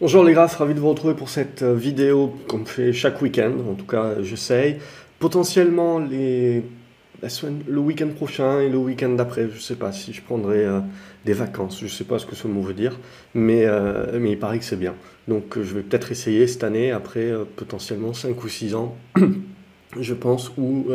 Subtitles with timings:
[0.00, 3.52] Bonjour les graphes, ravi de vous retrouver pour cette euh, vidéo qu'on fait chaque week-end,
[3.70, 4.78] en tout cas j'essaye.
[5.18, 6.62] Potentiellement le
[7.78, 10.80] week-end prochain et le week-end d'après, je ne sais pas si je prendrai euh,
[11.26, 12.98] des vacances, je ne sais pas ce que ce mot veut dire,
[13.34, 14.94] mais, euh, mais il paraît que c'est bien.
[15.28, 18.96] Donc je vais peut-être essayer cette année, après potentiellement 5 ou 6 ans,
[20.00, 20.86] je pense, où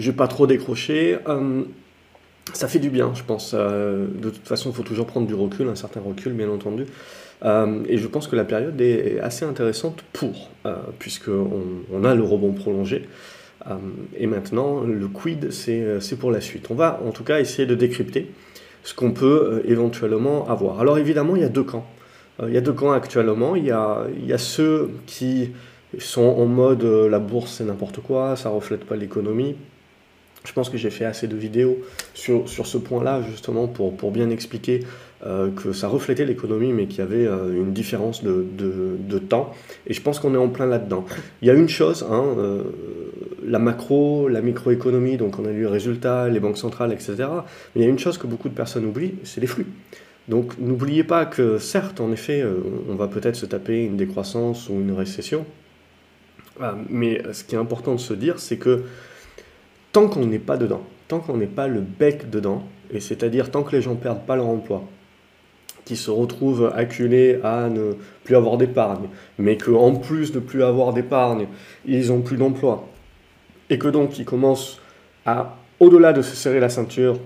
[0.00, 1.18] je vais pas trop décrocher.
[2.52, 3.54] Ça fait du bien, je pense.
[3.54, 6.86] de toute façon, il faut toujours prendre du recul, un certain recul bien entendu.
[7.44, 12.14] Euh, et je pense que la période est assez intéressante pour, euh, puisqu'on on a
[12.14, 13.08] le rebond prolongé.
[13.68, 13.74] Euh,
[14.16, 16.66] et maintenant, le quid, c'est pour la suite.
[16.70, 18.30] On va en tout cas essayer de décrypter
[18.84, 20.80] ce qu'on peut éventuellement avoir.
[20.80, 21.86] Alors évidemment, il y a deux camps.
[22.42, 23.56] il y a deux camps actuellement.
[23.56, 25.50] Il y a, il y a ceux qui
[25.98, 29.56] sont en mode la bourse c'est n'importe quoi, ça reflète pas l'économie.
[30.44, 31.78] Je pense que j'ai fait assez de vidéos
[32.14, 34.80] sur, sur ce point-là, justement, pour, pour bien expliquer
[35.24, 39.18] euh, que ça reflétait l'économie, mais qu'il y avait euh, une différence de, de, de,
[39.18, 39.54] temps.
[39.86, 41.04] Et je pense qu'on est en plein là-dedans.
[41.42, 42.64] Il y a une chose, hein, euh,
[43.44, 47.14] la macro, la microéconomie, donc on a lu les résultats, les banques centrales, etc.
[47.18, 49.66] Mais il y a une chose que beaucoup de personnes oublient, c'est les flux.
[50.26, 52.44] Donc n'oubliez pas que certes, en effet,
[52.88, 55.44] on va peut-être se taper une décroissance ou une récession.
[56.88, 58.82] mais ce qui est important de se dire, c'est que
[59.92, 63.62] tant qu'on n'est pas dedans, tant qu'on n'est pas le bec dedans, et c'est-à-dire tant
[63.62, 64.84] que les gens perdent pas leur emploi,
[65.84, 70.92] qui se retrouvent acculés à ne plus avoir d'épargne, mais qu'en plus de plus avoir
[70.92, 71.46] d'épargne,
[71.86, 72.88] ils n'ont plus d'emploi,
[73.70, 74.80] et que donc ils commencent
[75.26, 77.18] à, au-delà de se serrer la ceinture,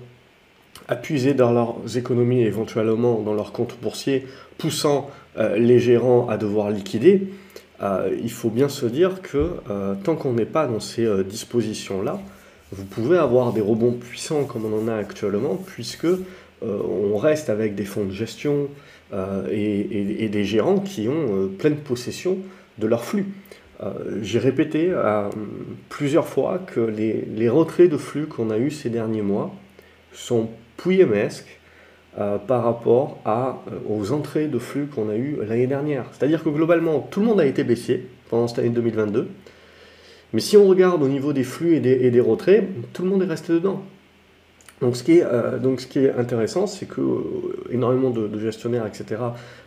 [0.88, 4.26] à puiser dans leurs économies, éventuellement dans leurs comptes boursiers,
[4.58, 7.28] poussant euh, les gérants à devoir liquider,
[7.82, 12.20] euh, il faut bien se dire que euh, tant qu'on n'est pas dans ces dispositions-là,
[12.72, 16.18] vous pouvez avoir des rebonds puissants comme on en a actuellement, puisque euh,
[16.62, 18.68] on reste avec des fonds de gestion
[19.12, 22.38] euh, et, des gérants qui ont euh, pleine possession
[22.78, 23.26] de leur flux.
[24.22, 24.90] J'ai répété
[25.90, 29.54] plusieurs fois que les, retraits de flux qu'on a eu ces derniers mois
[30.14, 31.60] sont pouillemesques
[32.14, 36.06] par rapport à, aux entrées de flux qu'on a eu l'année dernière.
[36.12, 39.28] C'est-à-dire que globalement, tout le monde a été baissier pendant cette année 2022.
[40.36, 43.26] Mais si on regarde au niveau des flux et des, retraits, tout le monde est
[43.26, 43.80] resté dedans.
[44.82, 47.22] Donc ce qui est, euh, donc ce qui est intéressant, c'est que euh,
[47.70, 49.22] énormément de, gestionnaires, etc.,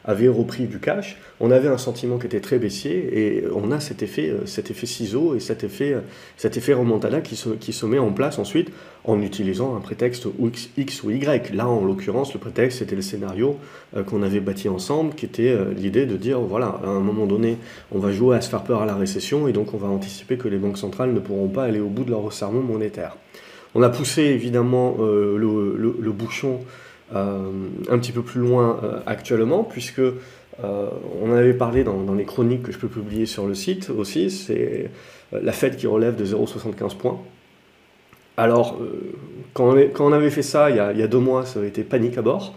[0.05, 1.17] avaient repris du cash.
[1.39, 4.69] On avait un sentiment qui était très baissier et on a cet effet, euh, cet
[4.69, 5.97] effet ciseau et cet effet,
[6.37, 8.69] cet effet remontada qui se, qui se met en place ensuite
[9.03, 11.53] en utilisant un prétexte X, X ou Y.
[11.55, 13.57] Là, en l'occurrence, le prétexte, c'était le scénario
[14.05, 17.57] qu'on avait bâti ensemble, qui était l'idée de dire, voilà, à un moment donné,
[17.91, 20.37] on va jouer à se faire peur à la récession et donc on va anticiper
[20.37, 23.15] que les banques centrales ne pourront pas aller au bout de leur resserrement monétaire.
[23.75, 26.62] On a poussé évidemment euh, le, bouchon
[27.16, 27.52] euh,
[27.90, 30.02] un petit peu plus loin euh, actuellement, puisque
[30.62, 34.91] on avait parlé dans, les chroniques que je peux publier sur le site aussi, c'est
[35.31, 37.18] la Fed qui relève de 0,75 points.
[38.35, 38.78] Alors,
[39.53, 42.22] quand on, avait fait ça il y, a, deux mois, ça avait été panique à
[42.22, 42.56] bord.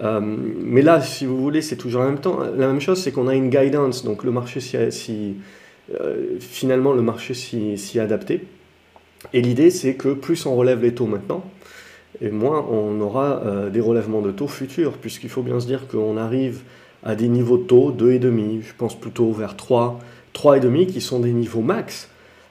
[0.00, 4.04] mais là, si vous voulez, c'est toujours la même, chose, c'est qu'on a une guidance,
[4.04, 5.36] donc le marché si,
[6.40, 8.42] finalement le marché s'y est adapté.
[9.32, 11.44] Et l'idée, c'est que plus on relève les taux maintenant,
[12.20, 15.86] et moins on aura euh, des relèvements de taux futurs, puisqu'il faut bien se dire
[15.88, 16.60] qu'on arrive
[17.02, 20.00] à des niveaux de taux 2,5, je pense plutôt vers 3,
[20.34, 22.08] 3,5 qui sont des niveaux max.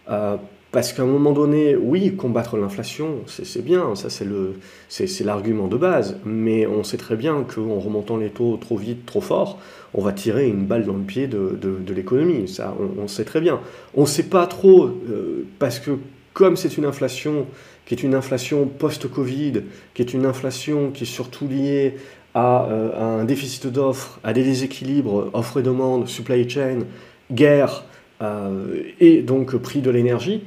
[0.09, 0.38] Euh,
[0.72, 6.17] parce qu'à un moment donné, oui, combattre l'inflation, c'est bien, ça c'est l'argument de base,
[6.25, 9.59] mais on sait très bien qu'en remontant les taux trop vite, trop fort,
[9.94, 11.57] on va tirer une balle dans le pied de,
[11.94, 13.61] l'économie, ça on, sait très bien.
[13.95, 15.91] On ne sait pas trop, euh, parce que
[16.37, 17.47] comme c'est une inflation
[17.87, 19.63] qui est une inflation post-Covid,
[19.95, 21.95] qui est une inflation qui est surtout liée
[22.35, 26.81] à, euh, un déficit d'offres, à des déséquilibres offre et demande, supply chain,
[27.31, 27.85] guerre
[28.21, 30.43] euh, et donc prix de l'énergie,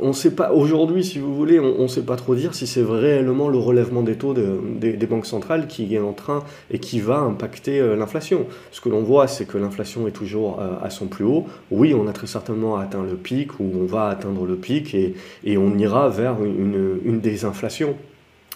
[0.00, 2.82] on sait pas, aujourd'hui, si vous voulez, on ne sait pas trop dire si c'est
[2.82, 7.18] réellement le relèvement des taux des, banques centrales qui est en train et qui va
[7.18, 8.46] impacter euh, l'inflation.
[8.70, 11.46] Ce que l'on voit, c'est que l'inflation est toujours euh, à son plus haut.
[11.70, 15.14] Oui, on a très certainement atteint le pic ou on va atteindre le pic et,
[15.56, 17.94] on ira vers une, une désinflation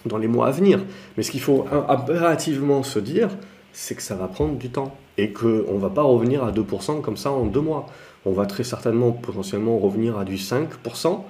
[0.05, 0.81] dans les mois à venir.
[1.17, 3.29] Mais ce qu'il faut impérativement se dire,
[3.73, 7.01] c'est que ça va prendre du temps et qu'on ne va pas revenir à 2%
[7.01, 7.87] comme ça en deux mois
[8.29, 11.21] on va très certainement potentiellement revenir à du 5%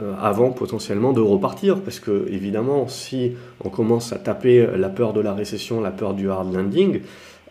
[0.00, 1.80] euh, avant potentiellement de repartir.
[1.80, 3.32] Parce que évidemment, si
[3.64, 7.00] on commence à taper la peur de la récession, la peur du hard landing,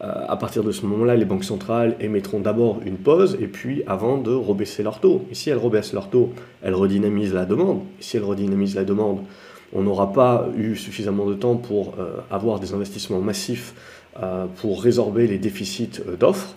[0.02, 3.84] euh, à partir de ce moment-là, les banques centrales émettront d'abord une pause et puis
[3.88, 5.26] avant de rebaisser leur taux.
[5.32, 7.82] Et si elles rebaissent leur taux, elles redynamisent la demande.
[8.00, 9.20] Si elles redynamisent la demande,
[9.74, 13.74] on n'aura pas eu suffisamment de temps pour euh, avoir des investissements massifs
[14.58, 16.56] pour résorber les déficits d'offres.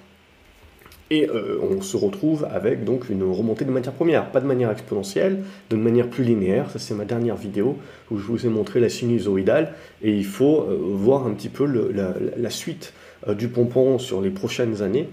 [1.11, 1.29] Et
[1.61, 5.77] on se retrouve avec donc une remontée de matières premières, pas de manière exponentielle, de
[5.77, 6.71] manière plus linéaire.
[6.71, 7.77] Ça c'est ma dernière vidéo
[8.11, 12.51] où je vous ai montré la sinusoïdale et il faut voir un petit peu la,
[12.51, 12.95] suite
[13.29, 15.11] du pompon sur les prochaines années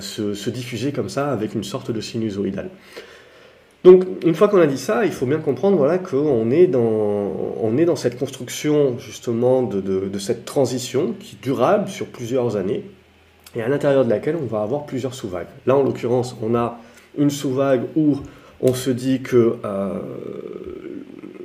[0.00, 2.70] se, se, diffuser comme ça avec une sorte de sinusoïdale.
[3.84, 7.76] Donc, une fois qu'on a dit ça, il faut bien comprendre voilà, qu'on est, dans,
[7.76, 12.84] est dans cette construction justement de, de, cette transition qui est durable sur plusieurs années
[13.54, 15.48] et à l'intérieur de laquelle on va avoir plusieurs sous-vagues.
[15.66, 16.78] Là, en l'occurrence, on a
[17.18, 18.18] une sous-vague où
[18.60, 19.98] on se dit que euh,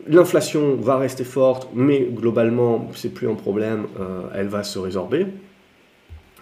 [0.08, 5.28] l'inflation va rester forte, mais globalement, c'est plus un problème, euh, elle va se résorber.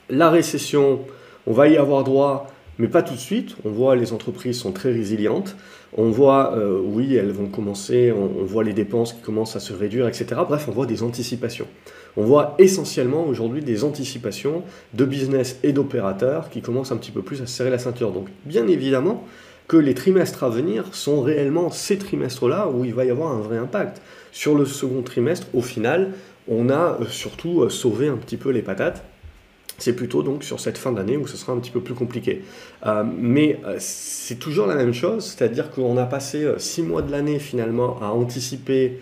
[0.10, 1.00] La récession,
[1.48, 2.48] on va y avoir droit
[2.78, 3.56] mais pas tout de suite.
[3.66, 5.56] On voit les entreprises sont très résilientes.
[5.98, 9.72] On voit, euh, oui, elles vont commencer, on, voit les dépenses qui commencent à se
[9.72, 10.26] réduire, etc.
[10.48, 11.68] Bref, on voit des anticipations.
[12.18, 14.64] On voit essentiellement aujourd'hui des anticipations
[14.94, 18.12] de business et d'opérateurs qui commencent un petit peu plus à serrer la ceinture.
[18.12, 19.26] Donc, bien évidemment
[19.68, 23.40] que les trimestres à venir sont réellement ces trimestres-là où il va y avoir un
[23.40, 24.02] vrai impact.
[24.32, 26.12] Sur le second trimestre, au final,
[26.48, 29.04] on a euh, surtout euh, sauvé un petit peu les patates
[29.78, 32.44] c'est plutôt donc sur cette fin d'année où ce sera un petit peu plus compliqué.
[32.86, 37.40] Euh, mais c'est toujours la même chose, c'est-à-dire qu'on a passé six mois de l'année
[37.40, 39.00] finalement à anticiper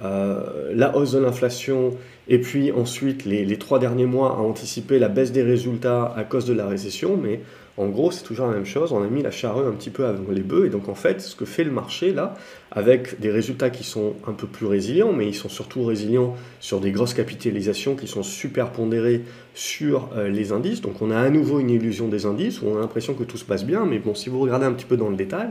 [0.00, 1.90] la hausse de l'inflation
[2.28, 6.46] et puis ensuite les, trois derniers mois à anticiper la baisse des résultats à cause
[6.46, 7.40] de la récession, mais
[7.76, 8.92] en gros, c'est toujours la même chose.
[8.92, 10.66] On a mis la charrue un petit peu avant les bœufs.
[10.66, 12.34] Et donc, en fait, ce que fait le marché là,
[12.70, 16.78] avec des résultats qui sont un peu plus résilients, mais ils sont surtout résilients sur
[16.78, 19.22] des grosses capitalisations qui sont super pondérées
[19.54, 20.82] sur euh, les indices.
[20.82, 23.38] Donc, on a à nouveau une illusion des indices où on a l'impression que tout
[23.38, 23.84] se passe bien.
[23.86, 25.48] Mais bon, si vous regardez un petit peu dans le détail,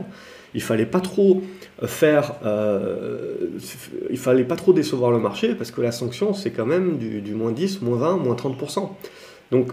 [0.54, 1.42] il fallait pas trop
[1.82, 3.48] euh, faire, euh,
[4.08, 7.34] il fallait pas trop décevoir le marché parce que la sanction, c'est quand même du,
[7.34, 8.88] moins 10, moins 20, moins 30%.
[9.50, 9.72] Donc,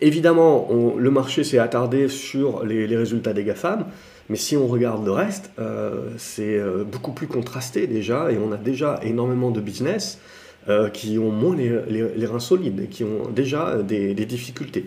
[0.00, 3.86] Évidemment, le marché s'est attardé sur les, résultats des GAFAM,
[4.28, 8.52] mais si on regarde le reste, euh, c'est euh, beaucoup plus contrasté déjà, et on
[8.52, 10.20] a déjà énormément de business
[10.68, 14.86] euh, qui ont moins les, reins solides, et qui ont déjà des, difficultés.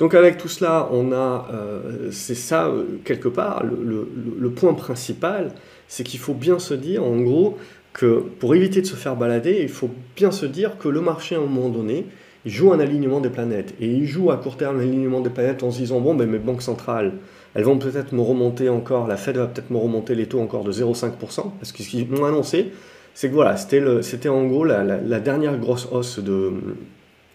[0.00, 1.46] Donc avec tout cela, on a,
[2.10, 2.72] c'est ça
[3.04, 5.52] quelque part, le point principal,
[5.88, 7.58] c'est qu'il faut bien se dire, en gros,
[7.92, 11.34] que pour éviter de se faire balader, il faut bien se dire que le marché,
[11.34, 12.06] à un moment donné,
[12.44, 13.74] il joue un alignement des planètes.
[13.80, 16.38] Et il joue à court terme l'alignement des planètes en se disant, bon, ben, mes
[16.38, 17.12] banques centrales,
[17.54, 20.64] elles vont peut-être me remonter encore, la Fed va peut-être me remonter les taux encore
[20.64, 21.10] de 0,5%,
[21.58, 22.72] parce que ce qu'ils m'ont annoncé,
[23.14, 26.52] c'est que voilà, c'était en gros la, dernière grosse hausse de,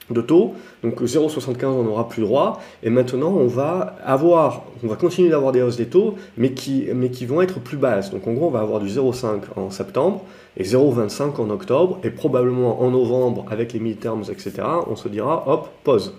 [0.10, 0.54] de taux,
[0.84, 5.52] donc 0,75 on n'aura plus droit, et maintenant on va avoir, on va continuer d'avoir
[5.52, 6.86] des hausses des taux, mais qui,
[7.26, 8.12] vont être plus basses.
[8.12, 10.24] Donc en gros on va avoir du 0,5 en septembre,
[10.58, 14.54] et 0,25 en octobre, et probablement en novembre, avec les midterms, etc.,
[14.88, 16.14] on se dira, hop, pause.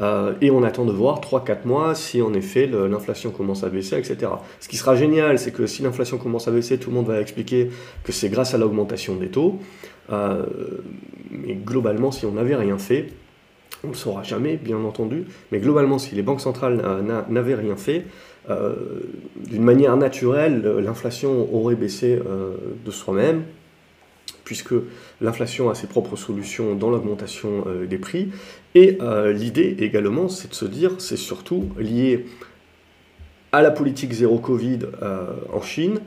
[0.00, 3.98] Euh, et on attend de voir 3-4 mois si en effet l'inflation commence à baisser,
[3.98, 4.32] etc.
[4.58, 7.20] Ce qui sera génial, c'est que si l'inflation commence à baisser, tout le monde va
[7.20, 7.70] expliquer
[8.02, 9.58] que c'est grâce à l'augmentation des taux.
[10.10, 10.46] Euh,
[11.30, 13.08] mais globalement, si on n'avait rien fait,
[13.84, 16.82] on ne le saura jamais, bien entendu, mais globalement, si les banques centrales
[17.28, 18.04] n'avaient rien fait,
[18.50, 18.74] euh,
[19.36, 22.18] d'une manière naturelle, l'inflation aurait baissé
[22.84, 23.42] de soi-même,
[24.44, 24.74] puisque
[25.20, 28.30] l'inflation a ses propres solutions dans l'augmentation euh, des prix.
[28.74, 32.26] Et euh, l'idée également, c'est de se dire, c'est surtout lié
[33.52, 36.00] à la politique zéro Covid euh, en Chine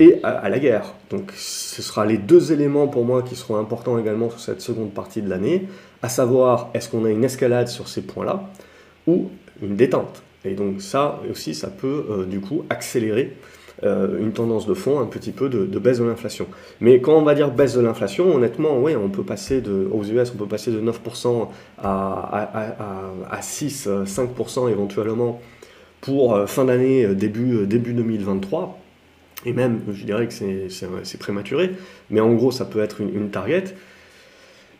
[0.00, 0.94] et à, la guerre.
[1.10, 4.92] Donc ce sera les deux éléments pour moi qui seront importants également sur cette seconde
[4.92, 5.66] partie de l'année,
[6.02, 8.48] à savoir est-ce qu'on a une escalade sur ces points-là
[9.06, 9.30] ou
[9.62, 10.22] une détente.
[10.44, 13.36] Et donc ça aussi, ça peut du coup accélérer
[13.84, 16.48] euh, une tendance de fond un petit peu de, baisse de l'inflation.
[16.80, 20.02] Mais quand on va dire baisse de l'inflation, honnêtement, oui, on peut passer de, aux
[20.02, 21.48] US, on peut passer de 9%
[21.80, 22.50] à,
[23.30, 25.40] à, 6, 5% éventuellement
[26.00, 28.80] pour euh, fin d'année, euh, début, début 2023.
[29.46, 31.70] Et même, je dirais que c'est prématuré,
[32.10, 33.76] mais en gros, ça peut être une, une target.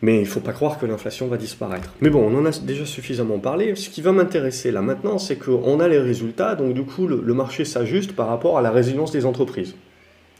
[0.01, 1.93] Mais il ne faut pas croire que l'inflation va disparaître.
[1.99, 3.75] Mais bon, on en a déjà suffisamment parlé.
[3.75, 7.33] Ce qui va m'intéresser là maintenant, c'est qu'on a les résultats, donc du coup, le,
[7.33, 9.75] marché s'ajuste par rapport à la résilience des entreprises.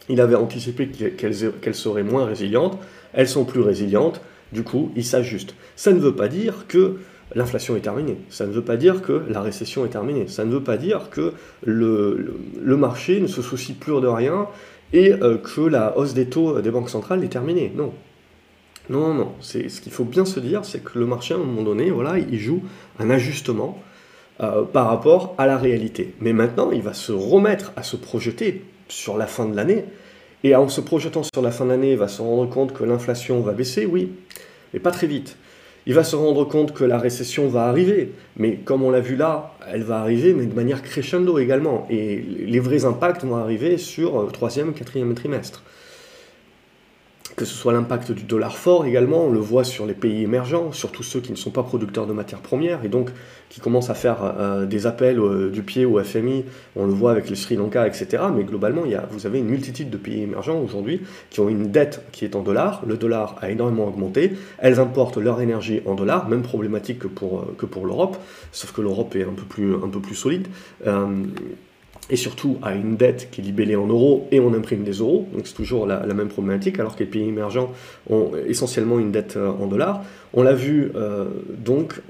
[0.08, 2.80] Il avait anticipé qu'elles seraient moins résilientes,
[3.14, 4.22] elles sont plus résilientes,
[4.54, 5.56] du coup, il s'ajuste.
[5.76, 6.96] Ça ne veut pas dire que
[7.36, 10.52] l'inflation est terminée, ça ne veut pas dire que la récession est terminée, ça ne
[10.52, 12.34] veut pas dire que le,
[12.76, 14.48] marché ne se soucie plus de rien
[14.94, 17.72] et euh, que la hausse des taux des banques centrales est terminée.
[17.76, 17.94] Non,
[18.90, 19.34] non, non.
[19.40, 21.92] C'est, ce qu'il faut bien se dire, c'est que le marché, à un moment donné,
[21.92, 22.64] voilà, il joue
[22.98, 23.82] un ajustement
[24.42, 26.16] euh, par rapport à la réalité.
[26.20, 29.86] Mais maintenant, il va se remettre à se projeter sur la fin de l'année.
[30.44, 32.84] Et en se projetant sur la fin de l'année, il va se rendre compte que
[32.84, 34.12] l'inflation va baisser, oui,
[34.74, 35.36] mais pas très vite.
[35.86, 38.14] il va se rendre compte que la récession va arriver.
[38.38, 41.86] Mais comme on l'a vu là, elle va arriver, mais de manière crescendo également.
[41.90, 45.64] Et les vrais impacts vont arriver sur le troisième, quatrième trimestre
[47.36, 50.72] que ce soit l'impact du dollar fort également, on le voit sur les pays émergents,
[50.72, 53.12] surtout ceux qui ne sont pas producteurs de matières premières et donc
[53.50, 56.46] qui commencent à faire euh, des appels euh, du pied au FMI,
[56.76, 58.24] on le voit avec le Sri Lanka, etc.
[58.36, 61.50] Mais globalement, il y a, vous avez une multitude de pays émergents aujourd'hui qui ont
[61.50, 65.82] une dette qui est en dollars, le dollar a énormément augmenté, elles importent leur énergie
[65.86, 68.18] en dollars, même problématique que pour, euh, pour l'Europe,
[68.52, 70.48] sauf que l'Europe est un peu plus, un peu plus solide
[72.10, 75.28] et surtout à une dette qui est libellée en euros et on imprime des euros,
[75.34, 77.72] donc c'est toujours la, même problématique, alors que les pays émergents
[78.10, 80.04] ont essentiellement une dette euh, en dollars.
[80.34, 81.26] On l'a vu, euh,
[81.58, 82.02] donc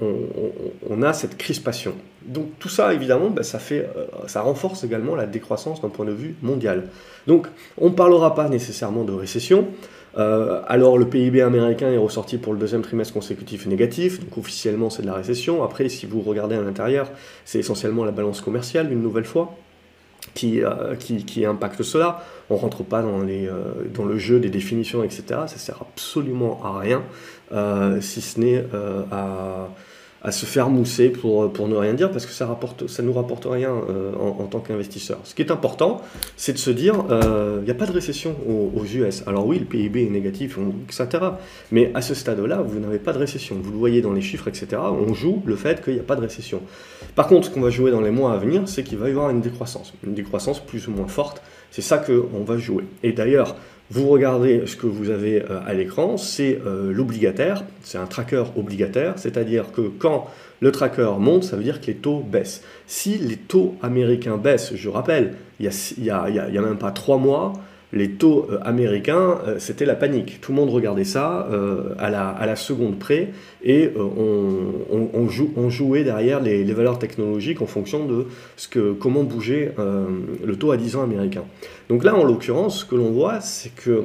[0.88, 1.94] on, a cette crispation.
[2.26, 6.04] Donc tout ça, évidemment, ben, ça, fait, euh, ça renforce également la décroissance d'un point
[6.04, 6.88] de vue mondial.
[7.26, 7.46] Donc
[7.78, 9.68] on ne parlera pas nécessairement de récession.
[10.16, 15.02] alors le PIB américain est ressorti pour le deuxième trimestre consécutif négatif, donc officiellement c'est
[15.02, 15.62] de la récession.
[15.62, 17.10] Après, si vous regardez à l'intérieur,
[17.44, 19.56] c'est essentiellement la balance commerciale une nouvelle fois
[20.34, 22.24] qui, euh, qui, qui, impacte cela.
[22.48, 25.22] On ne rentre pas dans, les, euh, dans le jeu des définitions, etc.
[25.46, 27.02] Ça sert absolument à rien,
[27.52, 28.64] euh, si ce n'est
[29.10, 29.68] à
[30.22, 33.12] à se faire mousser pour, pour ne rien dire parce que ça rapporte ça nous
[33.12, 35.18] rapporte rien euh, en, tant qu'investisseur.
[35.24, 36.02] Ce qui est important,
[36.36, 39.22] c'est de se dire il euh, n'y a pas de récession aux, US.
[39.26, 41.08] Alors oui, le PIB est négatif, etc.
[41.70, 43.56] Mais à ce stade-là, vous n'avez pas de récession.
[43.62, 44.80] Vous le voyez dans les chiffres, etc.
[44.80, 46.60] On joue le fait qu'il n'y a pas de récession.
[47.14, 49.12] Par contre, ce qu'on va jouer dans les mois à venir, c'est qu'il va y
[49.12, 51.42] avoir une décroissance, une décroissance plus ou moins forte.
[51.70, 52.84] C'est ça qu'on va jouer.
[53.02, 53.56] Et d'ailleurs,
[53.90, 58.44] vous regardez ce que vous avez euh, à l'écran, c'est euh, l'obligataire, c'est un tracker
[58.56, 60.28] obligataire, c'est-à-dire que quand
[60.60, 62.62] le tracker monte, ça veut dire que les taux baissent.
[62.86, 65.68] Si les taux américains baissent, je rappelle, il
[65.98, 67.54] n'y a, a, même pas trois mois,
[67.92, 70.40] les taux euh, américains, euh, c'était la panique.
[70.40, 73.30] Tout le monde regardait ça euh, à, la, seconde près
[73.64, 75.28] et on,
[75.68, 79.74] jouait derrière les, valeurs technologiques en fonction de ce que, comment bougeait
[80.44, 81.44] le taux à 10 ans américain.
[81.88, 84.04] Donc là, en l'occurrence, ce que l'on voit, c'est que,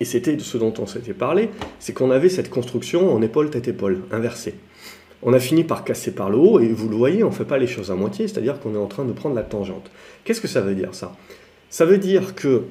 [0.00, 3.68] et c'était ce dont on s'était parlé, c'est qu'on avait cette construction en épaule tête
[3.68, 4.54] épaule, inversée.
[5.22, 7.44] On a fini par casser par le haut et vous le voyez, on ne fait
[7.44, 9.90] pas les choses à moitié, c'est-à-dire qu'on est en train de prendre la tangente.
[10.24, 11.14] Qu'est-ce que ça veut dire ça?
[11.68, 12.64] Ça veut dire que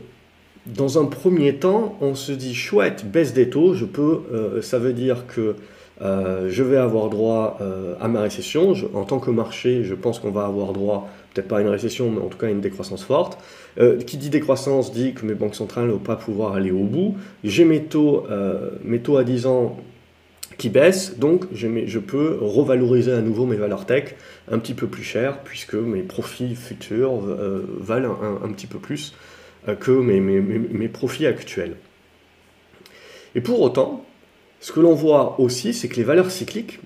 [0.65, 4.77] dans un premier temps, on se dit chouette, baisse des taux, je peux, euh, ça
[4.79, 5.55] veut dire que
[6.01, 8.73] euh, je vais avoir droit euh, à ma récession.
[8.93, 12.11] en tant que marché, je pense qu'on va avoir droit, peut-être pas à une récession,
[12.11, 13.37] mais en tout cas à une décroissance forte.
[14.05, 17.15] qui dit décroissance dit que mes banques centrales ne vont pas pouvoir aller au bout.
[17.43, 18.25] J'ai mes taux,
[18.83, 19.77] mes taux à 10 ans
[20.57, 24.15] qui baissent, donc je, peux revaloriser à nouveau mes valeurs tech
[24.51, 27.21] un petit peu plus cher, puisque mes profits futurs
[27.79, 29.13] valent un, petit peu plus
[29.79, 31.75] que mes, profits actuels.
[33.35, 34.05] Et pour autant,
[34.59, 36.79] ce que l'on voit aussi, c'est que les valeurs cycliques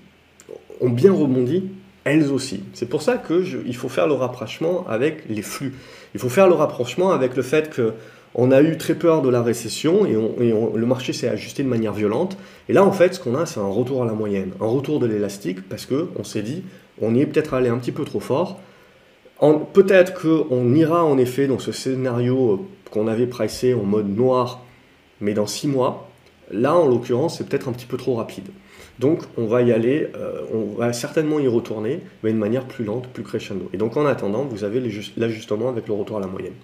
[0.80, 1.70] ont bien rebondi
[2.04, 2.62] elles aussi.
[2.74, 5.74] C'est pour ça qu'il faut faire le rapprochement avec les flux.
[6.14, 7.94] Il faut faire le rapprochement avec le fait que
[8.34, 11.92] on a eu très peur de la récession et, le marché s'est ajusté de manière
[11.92, 12.36] violente.
[12.68, 14.98] Et là, en fait, ce qu'on a, c'est un retour à la moyenne, un retour
[14.98, 16.64] de l'élastique, parce qu'on s'est dit,
[17.00, 18.60] on y est peut-être allé un petit peu trop fort,
[19.72, 22.58] Peut-être qu'on ira en effet dans ce scénario euh,
[22.90, 24.64] qu'on avait pricé en mode noir,
[25.20, 26.08] mais dans six mois.
[26.50, 28.48] Là, en l'occurrence, c'est peut-être un petit peu trop rapide.
[28.98, 32.84] Donc, on va y aller, euh, on va certainement y retourner, mais de manière plus
[32.84, 33.68] lente, plus crescendo.
[33.72, 34.80] Et donc, en attendant, vous avez
[35.16, 36.54] l'ajustement avec le retour à la moyenne.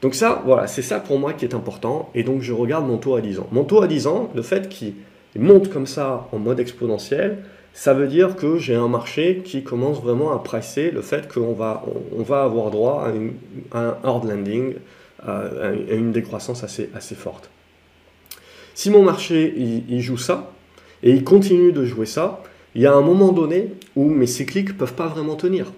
[0.00, 2.10] Donc ça, voilà, c'est ça pour moi qui est important.
[2.14, 3.48] Et donc, je regarde mon taux à 10 ans.
[3.52, 4.94] Mon taux à 10 ans, le fait qu'il
[5.36, 7.38] monte comme ça en mode exponentiel,
[7.72, 11.52] ça veut dire que j'ai un marché qui commence vraiment à presser le fait qu'on
[11.52, 11.84] va,
[12.16, 13.08] on, va avoir droit
[13.72, 14.74] à, un hard landing,
[15.26, 15.42] à,
[15.90, 17.50] une décroissance assez, assez forte.
[18.74, 20.52] Si mon marché il, joue ça,
[21.02, 22.42] et il continue de jouer ça,
[22.74, 25.72] il y a un moment donné où mes cycliques ne peuvent pas vraiment tenir.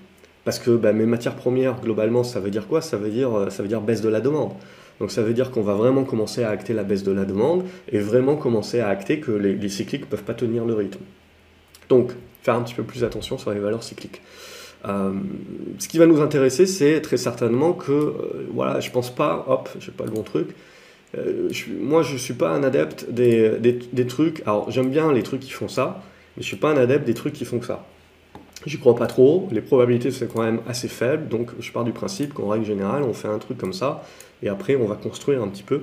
[0.45, 2.81] Parce que bah, mes matières premières, globalement, ça veut dire quoi?
[2.81, 4.53] Ça veut dire, ça veut dire baisse de la demande.
[4.99, 7.65] Donc ça veut dire qu'on va vraiment commencer à acter la baisse de la demande
[7.91, 11.01] et vraiment commencer à acter que les, les cycliques ne peuvent pas tenir le rythme.
[11.89, 12.13] Donc,
[12.43, 14.21] faire un petit peu plus attention sur les valeurs cycliques.
[14.89, 15.13] Euh,
[15.79, 19.69] ce qui va nous intéresser, c'est très certainement que, euh, voilà, je pense pas, hop,
[19.79, 20.49] j'ai pas le bon truc.
[21.17, 24.43] Euh, moi, je suis pas un adepte des, trucs.
[24.43, 26.03] Alors, j'aime bien les trucs qui font ça,
[26.37, 27.85] mais je suis pas un adepte des trucs qui font que ça.
[28.65, 29.49] J'y crois pas trop.
[29.53, 33.03] Les probabilités c'est quand même assez faibles, donc je pars du principe qu'en règle générale,
[33.03, 34.05] on fait un truc comme ça,
[34.43, 35.83] et après, on va construire un petit peu,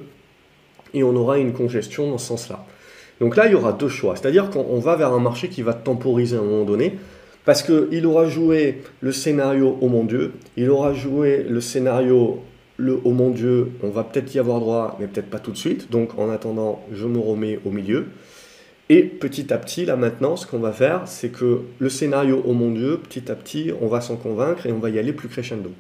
[0.93, 2.65] et on aura une congestion dans ce sens-là.
[3.19, 4.15] Donc là, il y aura deux choix.
[4.15, 6.97] C'est-à-dire qu'on va vers un marché qui va temporiser à un moment donné,
[7.45, 12.39] parce qu'il aura joué le scénario oh mon Dieu, il aura joué le scénario
[12.77, 15.57] le oh mon Dieu, on va peut-être y avoir droit, mais peut-être pas tout de
[15.57, 15.91] suite.
[15.91, 18.05] Donc en attendant, je me remets au milieu.
[18.87, 22.53] Et petit à petit, là maintenant, ce qu'on va faire, c'est que le scénario, oh
[22.53, 25.27] mon Dieu, petit à petit, on va s'en convaincre et on va y aller plus
[25.27, 25.71] crescendo.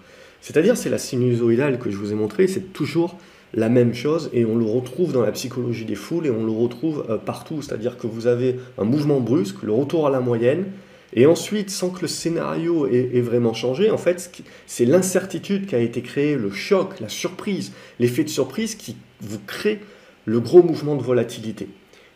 [0.41, 3.17] C'est-à-dire, c'est la sinusoïdale que je vous ai montré, c'est toujours
[3.53, 6.51] la même chose et on le retrouve dans la psychologie des foules et on le
[6.51, 7.61] retrouve euh, partout.
[7.61, 10.65] C'est-à-dire que vous avez un mouvement brusque, le retour à la moyenne,
[11.13, 14.31] et ensuite, sans que le scénario ait, vraiment changé, en fait,
[14.67, 19.39] c'est l'incertitude qui a été créée, le choc, la surprise, l'effet de surprise qui vous
[19.39, 19.79] crée
[20.25, 21.67] le gros mouvement de volatilité.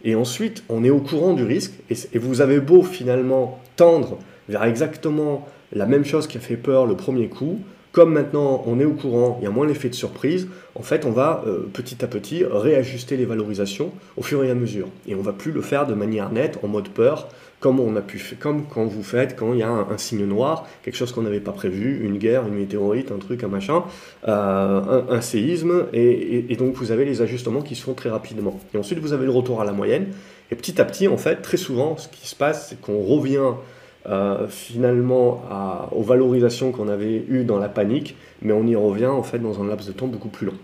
[0.04, 4.64] Et ensuite, on est au courant du risque, et, vous avez beau finalement tendre vers
[4.64, 7.60] exactement la même chose qui a fait peur le premier coup,
[7.94, 11.06] comme maintenant on est au courant, il y a moins l'effet de surprise, en fait
[11.06, 14.90] on va euh, petit à petit réajuster les valorisations au fur et à mesure.
[15.08, 18.02] Et on va plus le faire de manière nette, en mode peur, comme on a
[18.02, 21.22] pu comme quand vous faites quand il y a un, signe noir, quelque chose qu'on
[21.22, 23.84] n'avait pas prévu, une guerre, une météorite, un truc, un machin,
[24.28, 28.60] euh, un, séisme, et, donc vous avez les ajustements qui se font très rapidement.
[28.74, 30.08] Et ensuite vous avez le retour à la moyenne,
[30.52, 33.54] et petit à petit, en fait, très souvent, ce qui se passe, c'est qu'on revient
[34.10, 35.42] euh, finalement
[35.92, 39.62] aux valorisations qu'on avait eues dans la panique, mais on y revient en fait dans
[39.62, 40.58] un laps de temps beaucoup plus long.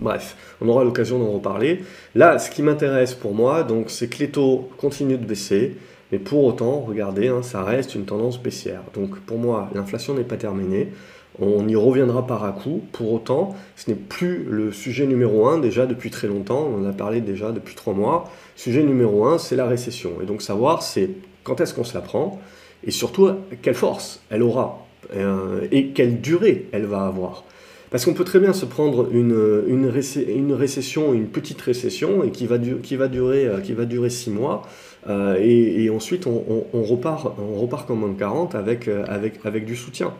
[0.00, 1.84] Bref, on aura l'occasion d'en reparler.
[2.14, 5.76] Là, ce qui m'intéresse pour moi, donc, c'est que les taux continuent de baisser,
[6.12, 8.82] mais pour autant, regardez, hein, ça reste une tendance baissière.
[8.94, 10.92] Donc pour moi, l'inflation n'est pas terminée.
[11.40, 12.82] On y reviendra par à coup.
[12.92, 16.68] Pour autant, ce n'est plus le sujet numéro un déjà depuis très longtemps.
[16.72, 18.30] On en a parlé déjà depuis trois mois.
[18.54, 20.12] Sujet numéro un, c'est la récession.
[20.22, 21.10] Et donc savoir, c'est
[21.44, 22.40] quand est-ce qu'on se la prend
[22.86, 23.30] et surtout
[23.62, 24.84] quelle force elle aura
[25.14, 27.44] euh, et quelle durée elle va avoir.
[27.90, 32.46] Parce qu'on peut très bien se prendre une, une, récession, une petite récession, et qui
[32.46, 34.62] va, qui va, durer, euh, qui va durer six mois,
[35.08, 40.12] euh, et, ensuite, on, repart, on repart comme en 40 avec, avec, avec du soutien.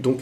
[0.00, 0.20] Donc,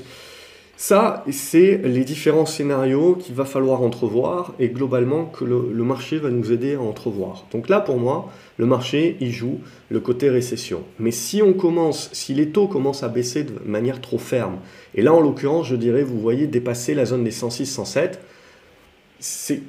[0.78, 6.28] ça, c'est les différents scénarios qu'il va falloir entrevoir et globalement que le, marché va
[6.28, 7.46] nous aider à entrevoir.
[7.50, 10.82] Donc là, pour moi, le marché, il joue le côté récession.
[10.98, 14.58] Mais si on commence, si les taux commencent à baisser de manière trop ferme,
[14.94, 18.20] et là, en l'occurrence, je dirais, vous voyez dépasser la zone des 106, 107,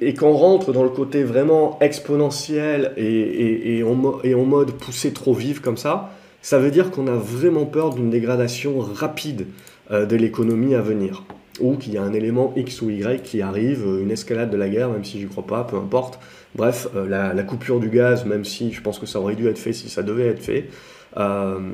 [0.02, 5.60] et qu'on rentre dans le côté vraiment exponentiel et, et, en, mode poussé trop vif
[5.60, 6.10] comme ça,
[6.42, 9.46] ça veut dire qu'on a vraiment peur d'une dégradation rapide
[9.90, 11.24] euh, de l'économie à venir.
[11.60, 14.56] Ou qu'il y a un élément X ou Y qui arrive, euh, une escalade de
[14.56, 16.20] la guerre, même si je crois pas, peu importe.
[16.54, 19.58] Bref, euh, la, coupure du gaz, même si je pense que ça aurait dû être
[19.58, 20.68] fait si ça devait être fait.
[21.16, 21.64] on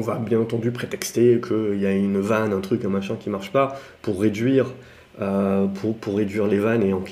[0.00, 3.52] va bien entendu prétexter qu'il y a une vanne, un truc, un machin qui marche
[3.52, 4.72] pas pour réduire
[5.18, 7.02] pour, réduire les vannes et en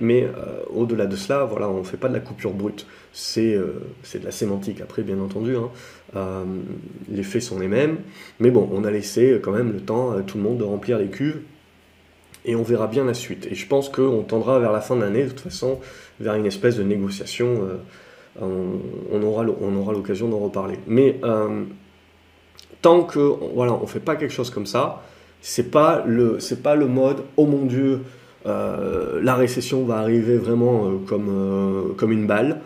[0.00, 0.28] mais
[0.72, 2.86] au-delà de cela, voilà, on ne fait pas de la coupure brute.
[3.20, 3.80] C'est euh,
[4.14, 5.56] de la sémantique après, bien entendu.
[5.56, 5.70] Hein.
[7.10, 7.98] les faits sont les mêmes,
[8.38, 10.98] mais bon, on a laissé quand même le temps à tout le monde de remplir
[10.98, 11.40] les cuves,
[12.44, 13.46] et on verra bien la suite.
[13.50, 15.80] Et je pense qu'on tendra vers la fin de l'année, de toute façon,
[16.20, 17.68] vers une espèce de négociation.
[18.40, 18.80] On,
[19.12, 20.78] on, aura l'occasion d'en reparler.
[20.86, 21.20] Mais
[22.82, 23.18] tant que
[23.54, 25.02] voilà, on ne fait pas quelque chose comme ça,
[25.40, 28.00] c'est pas le c'est pas le mode oh mon dieu
[28.46, 32.60] euh, la récession va arriver vraiment euh, comme euh, comme une balle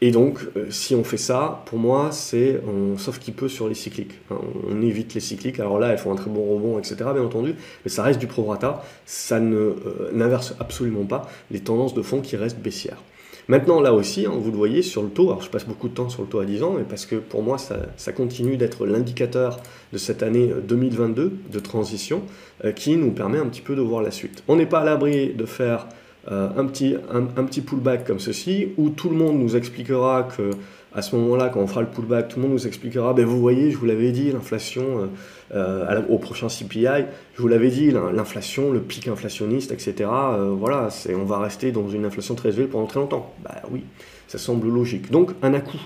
[0.00, 2.60] et donc si on fait ça pour moi c'est
[2.98, 4.12] sauf qu'il peut sur les cycliques.
[4.30, 5.58] On évite les cycliques.
[5.58, 7.54] Alors là elles font un très bon rebond etc bien entendu
[7.84, 8.82] mais ça reste du prorata.
[9.06, 9.74] Ça ne
[10.12, 13.02] n'inverse absolument pas les tendances de fond qui restent baissières.
[13.48, 15.94] Maintenant, là aussi, hein, vous le voyez sur le taux, alors je passe beaucoup de
[15.94, 18.86] temps sur le taux à 10 ans, mais parce que pour moi, ça, continue d'être
[18.86, 19.60] l'indicateur
[19.92, 22.22] de cette année 2022 euh, de transition
[22.64, 24.42] euh, qui nous permet un petit peu de voir la suite.
[24.48, 25.86] On n'est pas à l'abri de faire
[26.30, 30.50] euh, un, petit, un, petit pullback comme ceci, où tout le monde nous expliquera que
[30.92, 33.38] à ce moment-là, quand on fera le pullback, tout le monde nous expliquera, ben vous
[33.38, 35.10] voyez, je vous l'avais dit, l'inflation
[35.54, 39.94] euh, au prochain CPI, je vous l'avais dit, l'inflation, le pic inflationniste, etc.
[40.10, 43.34] Euh, voilà, on va rester dans une inflation très élevée pendant très longtemps.
[43.44, 43.84] Bah oui,
[44.26, 45.10] ça semble logique.
[45.10, 45.80] Donc un à-coup.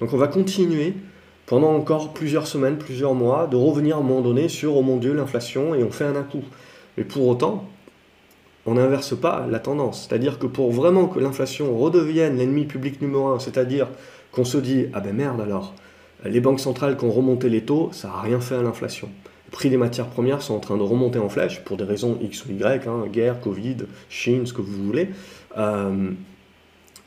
[0.00, 0.94] Donc on va continuer
[1.46, 4.96] pendant encore plusieurs semaines, plusieurs mois, de revenir à un moment donné sur, oh mon
[4.96, 6.42] Dieu, l'inflation, et on fait un à-coup.
[6.96, 7.68] Mais pour autant,
[8.66, 10.06] on n'inverse pas la tendance.
[10.06, 13.88] C'est-à-dire que pour vraiment que l'inflation redevienne l'ennemi public numéro un, c'est-à-dire
[14.32, 15.74] qu'on se dit ah ben merde alors,
[16.24, 19.08] les banques centrales qui ont remonté les taux, ça n'a rien fait à l'inflation.
[19.46, 22.18] Les prix des matières premières sont en train de remonter en flèche pour des raisons
[22.20, 23.76] X ou Y, hein, guerre, Covid,
[24.08, 25.10] Chine, ce que vous voulez.
[25.56, 26.10] Euh,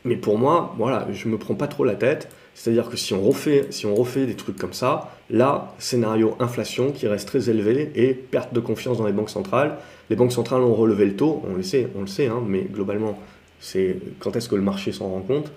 [0.04, 2.28] mais pour moi, voilà, je me prends pas trop la tête.
[2.54, 6.92] C'est-à-dire que si on, refait, si on refait des trucs comme ça, là, scénario inflation
[6.92, 9.78] qui reste très élevé et perte de confiance dans les banques centrales.
[10.10, 12.62] Les banques centrales ont relevé le taux, on le sait, on le sait, hein, mais
[12.62, 13.18] globalement,
[13.60, 15.52] c'est quand est-ce que le marché s'en rend compte?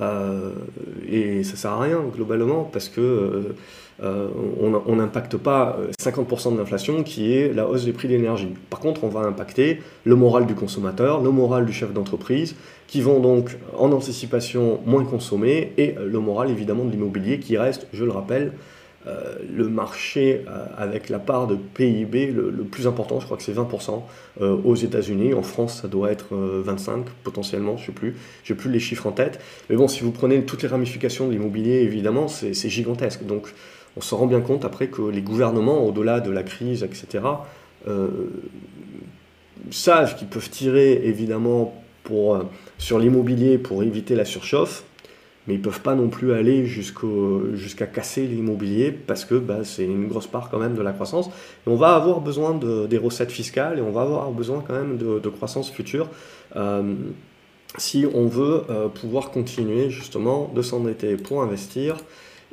[0.00, 3.54] Et ça sert à rien globalement parce que
[4.00, 8.54] on n'impacte pas 50% de l'inflation qui est la hausse des prix de l'énergie.
[8.68, 12.56] Par contre, on va impacter le moral du consommateur, le moral du chef d'entreprise,
[12.88, 17.86] qui vont donc en anticipation moins consommer, et le moral évidemment de l'immobilier qui reste,
[17.92, 18.52] je le rappelle,
[19.08, 23.42] euh, le marché euh, avec la part de PIB le, plus important, je crois que
[23.42, 24.02] c'est 20%
[24.40, 25.34] euh, aux États-Unis.
[25.34, 28.16] En France, ça doit être 25 potentiellement, je ne sais plus.
[28.44, 29.40] Je plus les chiffres en tête.
[29.68, 33.24] Mais bon, si vous prenez toutes les ramifications de l'immobilier, évidemment, c'est gigantesque.
[33.26, 33.52] Donc,
[33.96, 37.24] on se rend bien compte après que les gouvernements, au-delà de la crise, etc.,
[39.70, 41.74] savent qu'ils peuvent tirer évidemment
[42.78, 44.84] sur l'immobilier pour éviter la surchauffe
[45.46, 49.84] mais ils ne peuvent pas non plus aller jusqu'à casser l'immobilier parce que bah, c'est
[49.84, 51.30] une grosse part quand même de la croissance.
[51.66, 54.98] On va avoir besoin de, des recettes fiscales et on va avoir besoin quand même
[54.98, 56.08] de, croissance future
[56.56, 56.94] euh,
[57.78, 61.96] si on veut euh, pouvoir continuer justement de s'endetter pour investir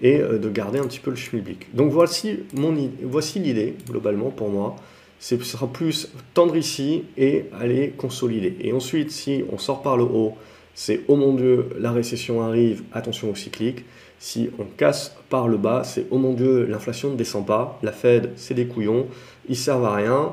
[0.01, 1.75] et euh, de garder un petit peu le schmilblick.
[1.75, 4.75] Donc voici, mon, voici l'idée globalement pour moi.
[5.19, 8.55] Ce sera plus tendre ici et aller consolider.
[8.61, 10.37] Et ensuite, si on sort par le haut,
[10.79, 13.83] c'est oh mon Dieu, la récession arrive, attention au cyclique.
[14.17, 17.91] Si on casse par le bas, c'est oh mon Dieu, l'inflation ne descend pas, la
[17.91, 19.07] Fed, c'est des couillons,
[19.49, 20.31] ils servent à rien.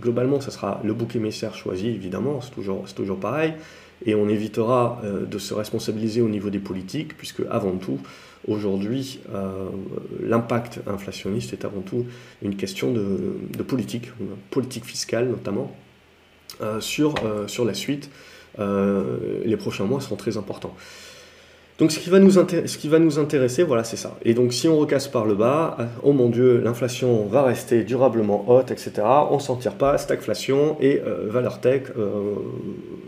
[0.00, 3.54] globalement, ça sera le bouc émissaire choisi, évidemment, c'est toujours, toujours pareil.
[4.04, 7.98] Et on évitera euh, de se responsabiliser au niveau des politiques, puisque avant tout,
[8.46, 9.70] aujourd'hui, euh,
[10.22, 12.06] l'impact inflationniste est avant tout
[12.42, 14.12] une question de, politique,
[14.50, 15.74] politique fiscale notamment,
[16.60, 17.16] euh, sur,
[17.48, 18.08] sur la suite.
[18.58, 20.74] Euh, les prochains mois seront très importants.
[21.78, 22.18] Donc ce qui, va
[22.98, 24.16] nous intéresser, voilà, c'est ça.
[24.24, 28.48] Et donc si on recasse par le bas, oh mon Dieu, l'inflation va rester durablement
[28.48, 28.92] haute, etc.
[29.30, 32.34] On s'en tire pas, stagflation et euh, valeur tech, euh,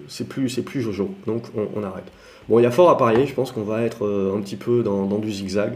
[0.06, 1.08] c'est plus, plus jojo.
[1.26, 2.04] Donc on, arrête.
[2.50, 4.06] Bon, il y a fort à parier, je pense qu'on va être
[4.36, 5.72] un petit peu dans du zigzag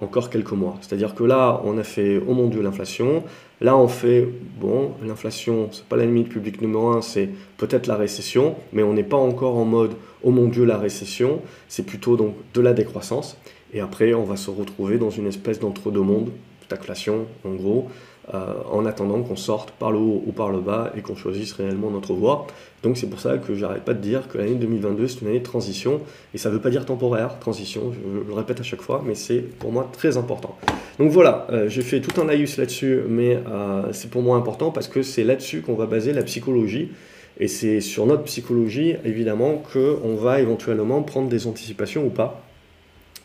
[0.00, 0.76] encore quelques mois.
[0.80, 3.24] C'est-à-dire que là, on a fait, oh mon Dieu, l'inflation.
[3.60, 4.28] Là, on fait,
[4.60, 9.02] bon, l'inflation, c'est pas l'ennemi public numéro un, c'est peut-être la récession, mais on n'est
[9.02, 11.40] pas encore en mode, oh mon Dieu, la récession.
[11.68, 13.38] C'est plutôt donc de la décroissance.
[13.72, 16.30] Et après, on va se retrouver dans une espèce d'entre-deux-mondes,
[16.64, 17.88] stagflation en gros,
[18.32, 21.90] en attendant qu'on sorte par le haut ou par le bas et qu'on choisisse réellement
[21.90, 22.46] notre voie.
[22.82, 25.38] Donc c'est pour ça que j'arrête pas de dire que l'année 2022 c'est une année
[25.38, 26.00] de transition
[26.34, 29.14] et ça ne veut pas dire temporaire, transition, je, le répète à chaque fois, mais
[29.14, 30.56] c'est pour moi très important.
[30.98, 34.70] Donc voilà, euh, j'ai fait tout un laïus là-dessus, mais euh, c'est pour moi important
[34.70, 36.90] parce que c'est là-dessus qu'on va baser la psychologie.
[37.38, 42.42] Et c'est sur notre psychologie, évidemment, qu'on va éventuellement prendre des anticipations ou pas.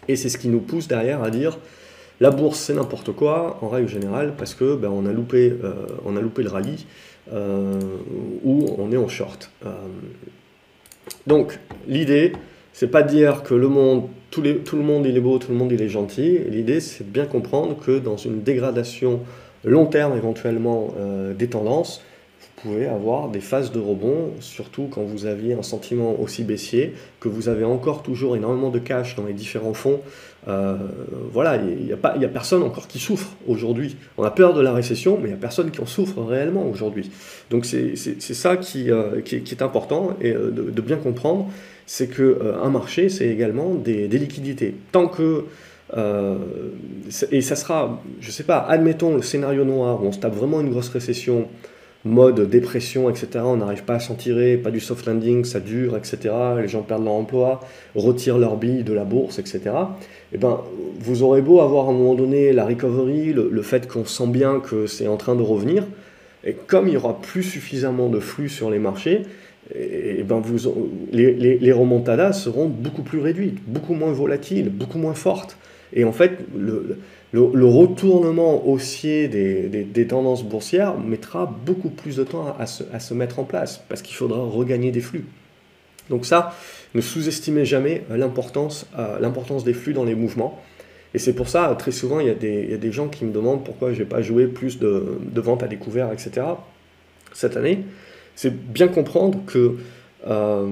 [0.09, 1.57] Et c'est ce qui nous pousse derrière à dire
[2.21, 5.73] la bourse, c'est n'importe quoi, en règle générale, parce que ben, on, a loupé, euh,
[6.05, 6.85] on a loupé le rallye
[7.33, 7.79] euh,
[8.43, 9.49] ou on est en short.
[9.65, 9.71] Euh,
[11.25, 12.33] donc, l'idée,
[12.73, 15.51] c'est pas de dire que le monde, tout, tout, le monde il est beau, tout
[15.51, 16.37] le monde il est gentil.
[16.47, 19.21] L'idée, c'est de bien comprendre que dans une dégradation
[19.63, 20.93] long terme éventuellement
[21.37, 22.03] des tendances,
[22.61, 27.27] pouvez avoir des phases de rebond, surtout quand vous aviez un sentiment aussi baissier, que
[27.27, 29.99] vous avez encore toujours énormément de cash dans les différents fonds.
[30.47, 30.75] Euh,
[31.31, 33.95] voilà, il n'y a, a, personne encore qui souffre aujourd'hui.
[34.17, 36.67] On a peur de la récession, mais il n'y a personne qui en souffre réellement
[36.67, 37.11] aujourd'hui.
[37.49, 41.49] Donc c'est ça qui, euh, qui, est important et euh, de, bien comprendre,
[41.85, 44.75] c'est qu'un marché, c'est également des, des, liquidités.
[44.91, 45.45] Tant que...
[47.31, 50.35] et ça sera, je ne sais pas, admettons le scénario noir où on se tape
[50.35, 51.47] vraiment une grosse récession,
[52.03, 53.27] mode dépression, etc.
[53.43, 56.33] On n'arrive pas à s'en tirer, pas du soft landing, ça dure, etc.
[56.61, 57.59] Les gens perdent leur emploi,
[57.95, 59.61] retirent leur billes de la bourse, etc.
[59.65, 60.61] Et eh ben,
[60.99, 64.59] vous aurez beau avoir à un moment donné la recovery, le, fait qu'on sent bien
[64.59, 65.85] que c'est en train de revenir,
[66.43, 69.23] et comme il y aura plus suffisamment de flux sur les marchés,
[69.73, 70.69] et, eh ben vous,
[71.11, 75.57] les, les, les remontadas seront beaucoup plus réduites, beaucoup moins volatiles, beaucoup moins fortes.
[75.93, 76.97] Et en fait, le,
[77.31, 83.43] le, retournement haussier des, tendances boursières mettra beaucoup plus de temps à, se, mettre en
[83.43, 85.25] place, parce qu'il faudra regagner des flux.
[86.09, 86.55] Donc ça,
[86.93, 90.59] ne sous-estimez jamais euh, l'importance des flux dans les mouvements.
[91.13, 93.93] Et c'est pour ça, très souvent, il y, a des, gens qui me demandent pourquoi
[93.93, 96.41] je n'ai pas joué plus de, de ventes à découvert, etc.
[97.33, 97.83] Cette année,
[98.35, 99.77] c'est bien comprendre que
[100.27, 100.67] euh,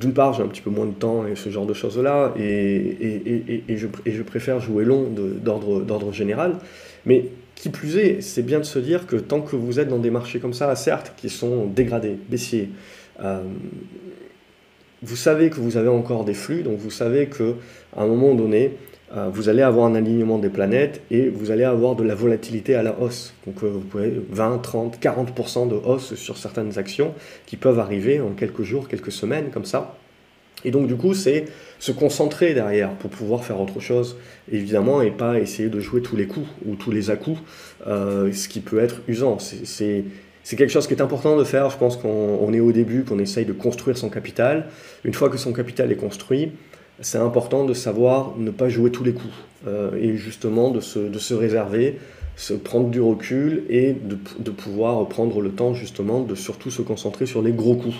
[0.00, 3.64] d'une part, j'ai un petit peu moins de temps et ce genre de choses-là, et,
[3.68, 6.56] et, je, préfère jouer long d'ordre général.
[7.04, 9.98] Mais qui plus est, c'est bien de se dire que tant que vous êtes dans
[9.98, 12.70] des marchés comme ça, certes, qui sont dégradés, baissiers,
[13.22, 13.42] euh,
[15.02, 17.44] vous savez que vous avez encore des flux, donc vous savez qu'à
[17.96, 18.76] un moment donné,
[19.32, 22.82] vous allez avoir un alignement des planètes et vous allez avoir de la volatilité à
[22.82, 23.34] la hausse.
[23.46, 27.12] Donc euh, vous pouvez 20, 30, 40% de hausse sur certaines actions
[27.44, 29.96] qui peuvent arriver en quelques jours, quelques semaines comme ça.
[30.64, 31.44] Et donc du coup, c'est
[31.78, 34.16] se concentrer derrière pour pouvoir faire autre chose,
[34.50, 37.40] évidemment, et pas essayer de jouer tous les coups ou tous les à-coups,
[37.86, 39.38] euh, ce qui peut être usant.
[39.38, 40.04] C'est
[40.56, 41.68] quelque chose qui est important de faire.
[41.68, 44.68] Je pense qu'on est au début, qu'on essaye de construire son capital.
[45.04, 46.52] Une fois que son capital est construit,
[47.02, 49.34] c'est important de savoir ne pas jouer tous les coups
[49.66, 51.98] euh, et justement de se, de se réserver
[52.34, 56.80] se prendre du recul et de, de, pouvoir prendre le temps justement de surtout se
[56.80, 57.94] concentrer sur les gros coups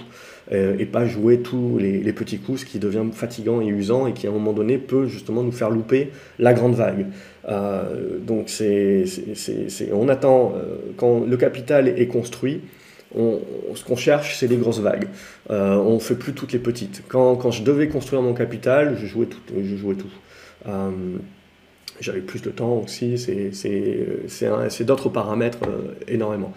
[0.50, 4.06] euh, et pas jouer tous les, les, petits coups, ce qui devient fatigant et usant
[4.06, 7.06] et qui à un moment donné peut justement nous faire louper la grande vague.
[7.48, 9.04] Euh, donc c'est,
[9.92, 12.60] on attend, euh, quand le capital est construit,
[13.14, 15.08] ce qu'on cherche, c'est des grosses vagues.
[15.50, 17.02] Euh, on ne fait plus toutes les petites.
[17.08, 19.40] Quand, quand, je devais construire mon capital, je jouais tout.
[19.56, 20.10] Je jouais tout.
[20.66, 20.90] Euh,
[22.00, 26.52] j'avais plus de temps aussi, c'est d'autres paramètres euh, énormément.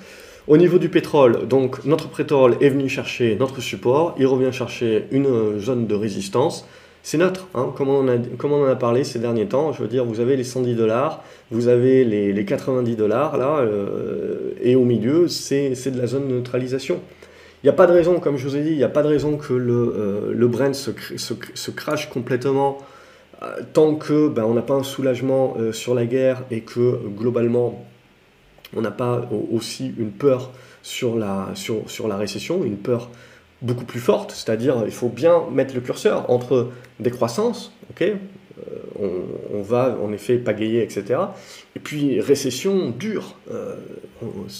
[0.47, 5.05] Au niveau du pétrole, donc notre pétrole est venu chercher notre support, il revient chercher
[5.11, 6.67] une zone de résistance.
[7.07, 9.71] C'est neutre, hein, comme, on a, en a parlé ces derniers temps.
[9.71, 13.59] Je veux dire, vous avez les 110 dollars, vous avez les, les 90 dollars là,
[13.59, 16.99] euh, et au milieu, c'est de la zone de neutralisation.
[17.61, 19.03] Il n'y a pas de raison, comme je vous ai dit, il n'y a pas
[19.03, 22.79] de raison que le, euh, Brent se, crache complètement
[23.43, 26.99] euh, tant que ben, on n'a pas un soulagement euh, sur la guerre et que
[27.15, 27.85] globalement
[28.75, 30.49] on n'a pas aussi une peur
[30.81, 33.11] sur la, sur la récession, une peur
[33.65, 38.15] beaucoup plus forte, c'est-à-dire il faut bien mettre le curseur entre décroissance, ok, euh,
[39.53, 41.19] on, va en effet pagayer, etc.
[41.75, 43.35] Et puis récession dure.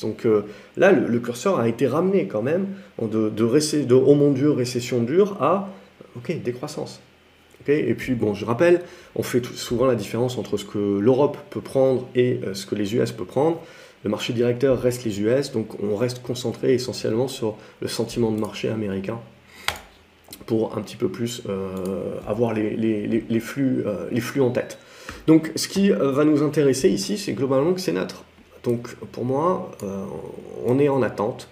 [0.02, 0.28] donc
[0.76, 2.68] là, le, curseur a été ramené quand même
[3.02, 5.70] de, de, de oh mon Dieu, récession dure à
[6.18, 7.00] ok, décroissance
[7.68, 8.82] et puis, bon, je rappelle,
[9.16, 12.76] on fait souvent la différence entre ce que l'Europe peut prendre et euh, ce que
[12.76, 13.62] les US peuvent prendre.
[14.06, 18.40] Le marché directeur reste les US, donc on reste concentré essentiellement sur le sentiment de
[18.40, 19.20] marché américain
[20.46, 24.78] pour un petit peu plus euh, avoir euh, les flux en tête.
[25.26, 28.24] Donc ce qui va nous intéresser ici, c'est globalement que c'est neutre.
[28.64, 29.72] Donc pour moi,
[30.66, 31.50] on est en attente.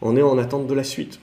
[0.00, 1.18] On est en attente de la suite.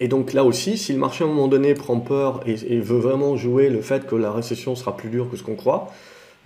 [0.00, 2.98] Et donc là aussi, si le marché à un moment donné prend peur et, veut
[2.98, 5.92] vraiment jouer le fait que la récession sera plus dure que ce qu'on croit,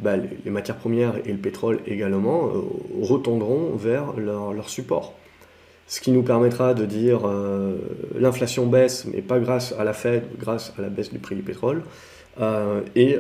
[0.00, 2.60] bah, les, matières premières et le pétrole également euh,
[3.02, 5.14] retendront vers leur, support.
[5.86, 7.76] Ce qui nous permettra de dire euh,
[8.18, 11.42] l'inflation baisse, mais pas grâce à la Fed, grâce à la baisse du prix du
[11.42, 11.82] pétrole.
[12.40, 13.18] Euh, et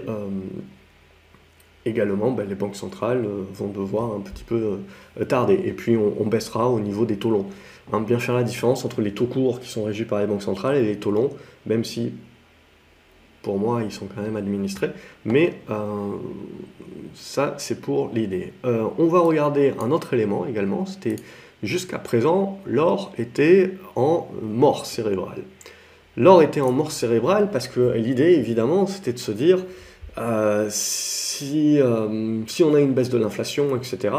[1.84, 4.78] également, bah, les banques centrales vont devoir un petit peu
[5.28, 5.60] tarder.
[5.64, 7.46] Et puis on, on baissera au niveau des taux longs.
[7.92, 10.42] Hein, bien faire la différence entre les taux courts qui sont régis par les banques
[10.42, 11.30] centrales et les taux longs,
[11.66, 12.14] même si
[13.44, 14.90] pour moi ils sont quand même administrés.
[15.24, 15.76] Mais euh,
[17.14, 18.52] ça c'est pour l'idée.
[18.64, 21.16] Euh, on va regarder un autre élément également, c'était
[21.62, 25.42] jusqu'à présent l'or était en mort cérébrale.
[26.16, 29.58] L'or était en mort cérébrale parce que l'idée évidemment c'était de se dire
[30.16, 31.80] euh, si,
[32.46, 34.14] si on a une baisse de l'inflation, etc.,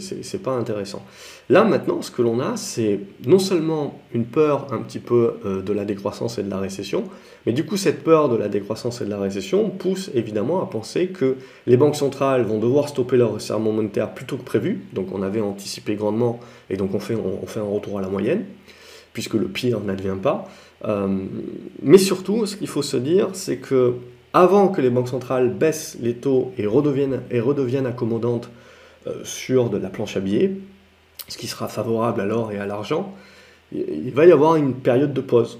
[0.00, 1.04] c'est pas intéressant.
[1.50, 5.62] Là, maintenant, ce que l'on a, c'est non seulement une peur un petit peu euh,
[5.62, 7.04] de la décroissance et de la récession,
[7.46, 10.66] mais du coup, cette peur de la décroissance et de la récession pousse évidemment à
[10.66, 14.82] penser que les banques centrales vont devoir stopper leur resserrement monétaire plus tôt que prévu.
[14.92, 18.08] Donc, on avait anticipé grandement, et donc on fait, on, fait un retour à la
[18.08, 18.44] moyenne,
[19.14, 20.50] puisque le pire n'advient pas.
[20.84, 21.08] Euh,
[21.82, 23.94] mais surtout, ce qu'il faut se dire, c'est que
[24.34, 28.50] avant que les banques centrales baissent les taux et redeviennent, et redeviennent accommodantes
[29.06, 30.52] euh, sur de la planche à billets,
[31.28, 33.14] ce qui sera favorable à l'or et à l'argent,
[33.72, 35.58] il va y avoir une période de pause.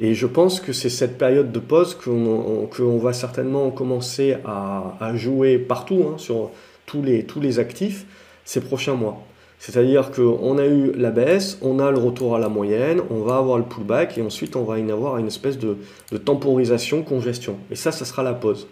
[0.00, 5.58] Et je pense que c'est cette période de pause qu'on va certainement commencer à, jouer
[5.58, 6.50] partout, hein, sur
[6.86, 8.06] tous les, tous les actifs,
[8.44, 9.22] ces prochains mois.
[9.58, 13.36] C'est-à-dire qu'on a eu la baisse, on a le retour à la moyenne, on va
[13.36, 15.76] avoir le pullback et ensuite on va y avoir une espèce de,
[16.10, 17.56] de temporisation, congestion.
[17.70, 18.66] Et ça, ça sera la pause.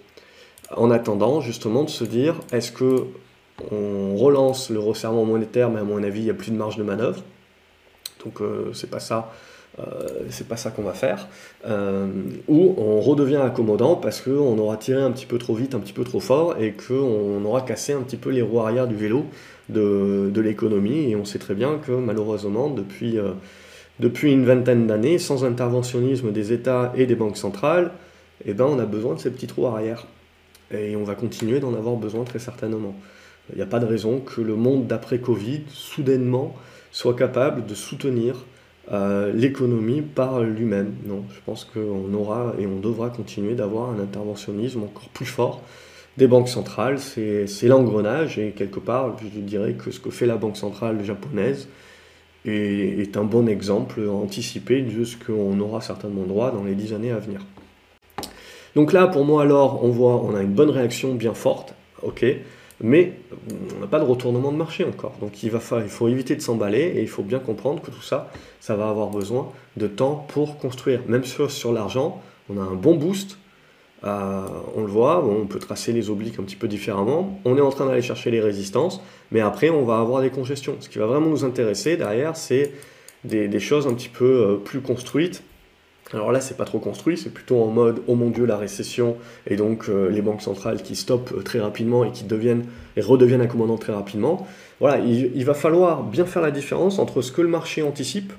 [0.77, 3.05] En attendant, justement, de se dire, est-ce que
[3.71, 6.77] on relance le resserrement monétaire, mais à mon avis, il n'y a plus de marge
[6.77, 7.23] de manœuvre.
[8.25, 9.33] Donc euh, c'est pas ça.
[9.79, 9.85] Euh,
[10.31, 11.29] c'est pas ça qu'on va faire.
[11.67, 12.07] Euh,
[12.49, 15.93] ou on redevient accommodant parce qu'on aura tiré un petit peu trop vite, un petit
[15.93, 19.27] peu trop fort et qu'on aura cassé un petit peu les roues arrière du vélo
[19.69, 21.11] de, l'économie.
[21.11, 23.17] Et on sait très bien que malheureusement, depuis,
[24.01, 27.93] depuis une vingtaine d'années, sans interventionnisme des États et des banques centrales,
[28.45, 30.07] eh ben, on a besoin de ces petits trous arrière.
[30.73, 32.95] Et on va continuer d'en avoir besoin très certainement.
[33.53, 36.55] Il n'y a pas de raison que le monde d'après Covid, soudainement,
[36.93, 38.45] soit capable de soutenir
[38.93, 40.95] euh, l'économie par lui-même.
[41.07, 45.63] Non, je pense qu'on aura et on devra continuer d'avoir un interventionnisme encore plus fort
[46.17, 46.99] des banques centrales.
[46.99, 51.69] C'est l'engrenage et quelque part, je dirais que ce que fait la banque centrale japonaise
[52.45, 57.13] est, un bon exemple anticipé de ce qu'on aura certainement droit dans les dix années
[57.13, 57.41] à venir.
[58.75, 62.25] Donc là, pour moi, alors, on voit, on a une bonne réaction bien forte, ok,
[62.83, 63.13] mais
[63.77, 65.15] on n'a pas de retournement de marché encore.
[65.21, 68.77] Donc il, faut éviter de s'emballer et il faut bien comprendre que tout ça, ça
[68.77, 71.03] va avoir besoin de temps pour construire.
[71.07, 73.39] Même sur, sur l'argent, on a un bon boost,
[74.05, 77.39] euh, on le voit, on peut tracer les obliques un petit peu différemment.
[77.45, 80.77] On est en train d'aller chercher les résistances, mais après on va avoir des congestions.
[80.81, 82.73] Ce qui va vraiment nous intéresser derrière, c'est
[83.25, 85.43] des, choses un petit peu euh, plus construites.
[86.13, 89.17] Alors là, c'est pas trop construit, c'est plutôt en mode oh mon dieu la récession
[89.47, 92.65] et donc euh, les banques centrales qui stoppent très rapidement et qui deviennent
[92.97, 94.47] et redeviennent accommodants très rapidement.
[94.81, 98.33] Voilà, il va falloir bien faire la différence entre ce que le marché anticipe,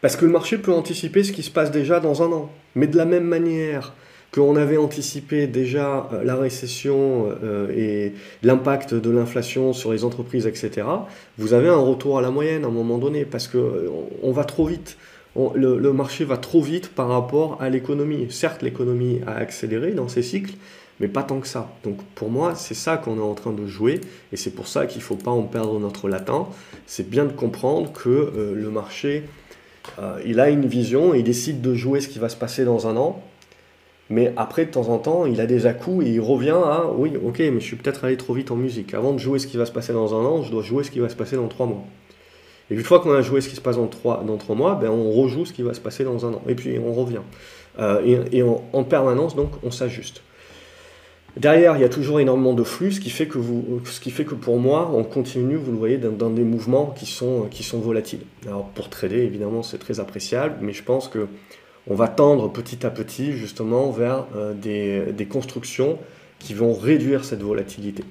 [0.00, 2.50] parce que le marché peut anticiper ce qui se passe déjà dans un an.
[2.74, 3.92] Mais de la même manière
[4.32, 10.46] qu'on avait anticipé déjà euh, la récession euh, et l'impact de l'inflation sur les entreprises,
[10.46, 10.86] etc.,
[11.36, 13.90] vous avez un retour à la moyenne à un moment donné, parce qu'on euh,
[14.22, 14.96] on va trop vite.
[15.36, 18.26] Le, marché va trop vite par rapport à l'économie.
[18.30, 20.54] Certes, l'économie a accéléré dans ces cycles,
[20.98, 21.72] mais pas tant que ça.
[21.84, 24.00] Donc pour moi, c'est ça qu'on est en train de jouer,
[24.32, 26.48] et c'est pour ça qu'il ne faut pas en perdre notre latin.
[26.86, 29.24] C'est bien de comprendre que le marché
[29.98, 32.86] euh, il a une vision, il décide de jouer ce qui va se passer dans
[32.86, 33.22] un an,
[34.08, 37.12] mais après, de temps en temps, il a des à-coups et il revient à oui,
[37.22, 38.92] ok, mais je suis peut-être allé trop vite en musique.
[38.94, 40.90] Avant de jouer ce qui va se passer dans un an, je dois jouer ce
[40.90, 41.84] qui va se passer dans trois mois.
[42.70, 44.76] Et une fois qu'on a joué ce qui se passe dans trois, dans trois mois,
[44.76, 46.42] ben on rejoue ce qui va se passer dans un an.
[46.48, 47.22] Et puis on revient.
[47.78, 50.22] Euh, et, en, permanence, donc, on s'ajuste.
[51.36, 54.10] Derrière, il y a toujours énormément de flux, ce qui fait que, vous, ce qui
[54.10, 57.62] fait que pour moi, on continue, vous le voyez, dans, des mouvements qui sont, qui
[57.62, 58.22] sont volatiles.
[58.46, 61.28] Alors pour trader, évidemment, c'est très appréciable, mais je pense que
[61.86, 65.98] on va tendre petit à petit justement vers euh, des, des, constructions
[66.38, 68.04] qui vont réduire cette volatilité.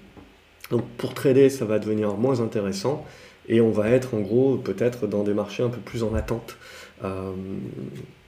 [0.72, 3.06] Donc pour trader, ça va devenir moins intéressant
[3.50, 6.58] et on va être en gros peut-être dans des marchés un peu plus en attente.
[7.04, 7.34] Euh,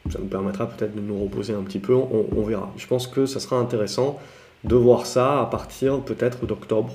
[0.10, 2.74] ça nous permettra peut-être de nous reposer un petit peu, on, verra.
[2.76, 4.20] Je pense que ça sera intéressant
[4.64, 6.94] de voir ça à partir peut-être d'octobre,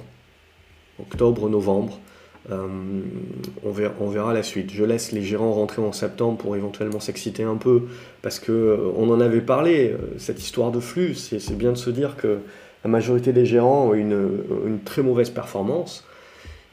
[1.01, 2.01] octobre-novembre.
[2.51, 2.67] Euh,
[3.65, 4.71] on, verra, la suite.
[4.73, 7.83] Je laisse les gérants rentrer en septembre pour éventuellement s'exciter un peu,
[8.23, 11.91] parce que euh, on en avait parlé, cette histoire de flux, c'est bien de se
[11.91, 12.41] dire que
[12.85, 16.05] la majorité des gérants ont une très mauvaise performance.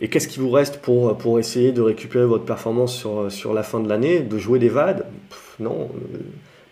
[0.04, 3.64] Et qu'est-ce qui vous reste pour, pour essayer de récupérer votre performance sur, sur la
[3.64, 5.08] fin de l'année De jouer des VAD?
[5.60, 5.90] Non,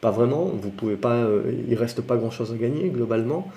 [0.02, 0.46] pas vraiment.
[0.46, 1.26] Vous pouvez pas,
[1.68, 3.50] il reste pas grand-chose à gagner globalement.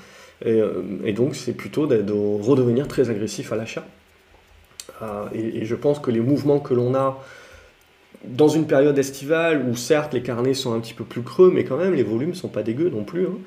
[0.46, 3.84] Euh, et, donc, c'est plutôt de, redevenir très agressif à l'achat.
[5.02, 7.22] Euh, et, je pense que les mouvements que l'on a
[8.24, 11.64] dans une période estivale où certes les carnets sont un petit peu plus creux, mais
[11.64, 13.26] quand même les volumes ne sont pas dégueux non plus.
[13.26, 13.38] Hein.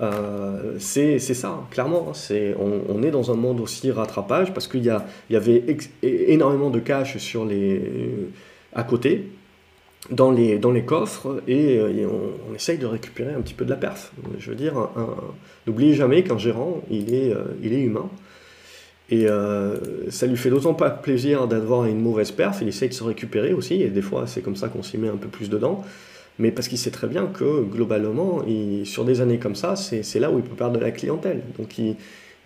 [0.00, 2.12] Euh, c'est ça, clairement.
[2.12, 2.54] Hein.
[2.88, 4.90] on, est dans un monde aussi rattrapage parce qu'il y,
[5.30, 5.64] y, avait
[6.02, 7.82] énormément de cash sur les,
[8.74, 9.28] à côté
[10.10, 12.08] dans les, dans les coffres et, euh,
[12.48, 14.12] on, essaye de récupérer un petit peu de la perf.
[14.38, 14.88] Je veux dire,
[15.66, 18.08] n'oubliez jamais qu'un gérant, il est, euh, il est humain.
[19.10, 22.94] Et euh, ça lui fait d'autant pas plaisir d'avoir une mauvaise perf, il essaye de
[22.94, 25.48] se récupérer aussi, et des fois c'est comme ça qu'on s'y met un peu plus
[25.48, 25.82] dedans,
[26.38, 30.18] mais parce qu'il sait très bien que globalement, il, sur des années comme ça, c'est
[30.18, 31.42] là où il peut perdre de la clientèle.
[31.58, 31.96] Donc il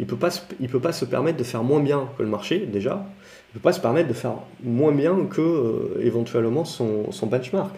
[0.01, 2.59] ne peut, pas, il peut pas se permettre de faire moins bien que le marché
[2.61, 3.07] déjà,
[3.55, 7.75] ne peut pas se permettre de faire moins bien que euh, éventuellement son, benchmark.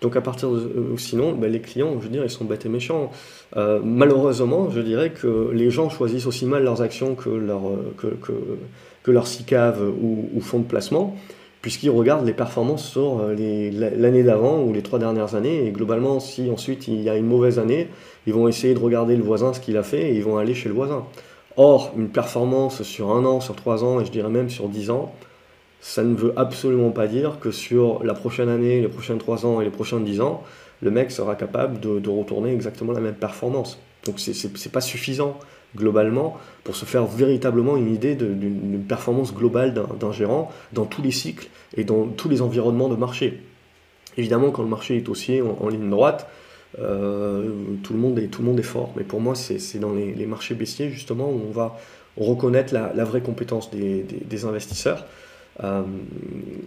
[0.00, 2.64] Donc à partir de euh, sinon, ben, les clients, je veux dire, ils sont bêtes
[2.64, 3.10] et méchants.
[3.58, 7.60] Euh, malheureusement, je dirais que les gens choisissent aussi mal leurs actions que leur
[7.98, 11.16] que, que, ou fonds de placement,
[11.62, 15.66] puisqu'ils regardent les performances sur l'année d'avant ou les trois dernières années.
[15.66, 17.88] Et globalement, si ensuite il y a une mauvaise année,
[18.26, 20.54] ils vont essayer de regarder le voisin ce qu'il a fait et ils vont aller
[20.54, 21.04] chez le voisin.
[21.56, 24.90] Or, une performance sur un an, sur trois ans, et je dirais même sur dix
[24.90, 25.12] ans,
[25.80, 29.60] ça ne veut absolument pas dire que sur la prochaine année, les prochains trois ans
[29.60, 30.42] et les prochains dix ans,
[30.82, 33.78] le mec sera capable de, retourner exactement la même performance.
[34.06, 35.38] Donc c'est pas suffisant
[35.76, 41.12] globalement pour se faire véritablement une idée d'une performance globale d'un gérant dans tous les
[41.12, 43.42] cycles et dans tous les environnements de marché.
[44.16, 46.28] Évidemment, quand le marché est haussier en ligne droite,
[46.78, 47.50] euh,
[47.82, 48.92] tout, le monde est, tout le monde est fort.
[48.96, 51.78] Mais pour moi, c'est dans les, marchés baissiers, justement, où on va
[52.16, 55.06] reconnaître la, vraie compétence des, investisseurs
[55.62, 55.82] euh,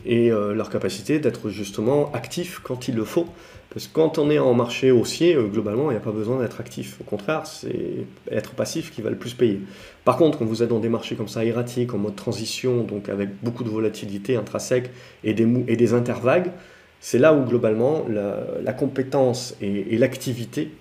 [0.05, 3.28] et euh, leur capacité d'être justement actifs quand il le faut.
[3.74, 6.59] Parce que quand on est en marché haussier, globalement, il n'y a pas besoin d'être
[6.59, 7.01] actif.
[7.01, 9.61] Au contraire, c'est être passif qui va le plus payer.
[10.05, 13.09] Par contre, quand vous êtes dans des marchés comme ça, erratiques, en mode transition, donc
[13.09, 14.91] avec beaucoup de volatilité intrinsèque
[15.24, 16.51] et des, et des intervagues,
[16.99, 20.71] c'est là où globalement la, compétence et, l'activité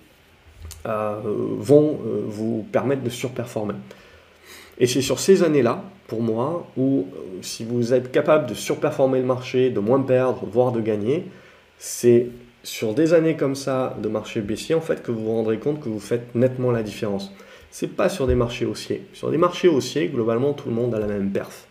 [0.85, 1.19] euh,
[1.57, 3.73] vont euh, vous permettre de surperformer.
[4.77, 7.07] Et c'est sur ces années-là, pour moi, où
[7.41, 11.25] si vous êtes capable de surperformer le marché, de moins perdre, voire de gagner,
[11.77, 12.27] c'est
[12.63, 15.81] sur des années comme ça de marché baissier, en fait, que vous vous rendrez compte
[15.81, 17.31] que vous faites nettement la différence.
[17.71, 19.05] C'est pas sur des marchés haussiers.
[19.13, 21.67] Sur des marchés haussiers, globalement, tout le monde a la même perf.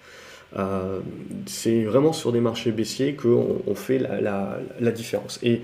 [0.58, 1.00] Euh,
[1.46, 5.38] c'est vraiment sur des marchés baissiers qu'on on fait la, différence.
[5.42, 5.62] Et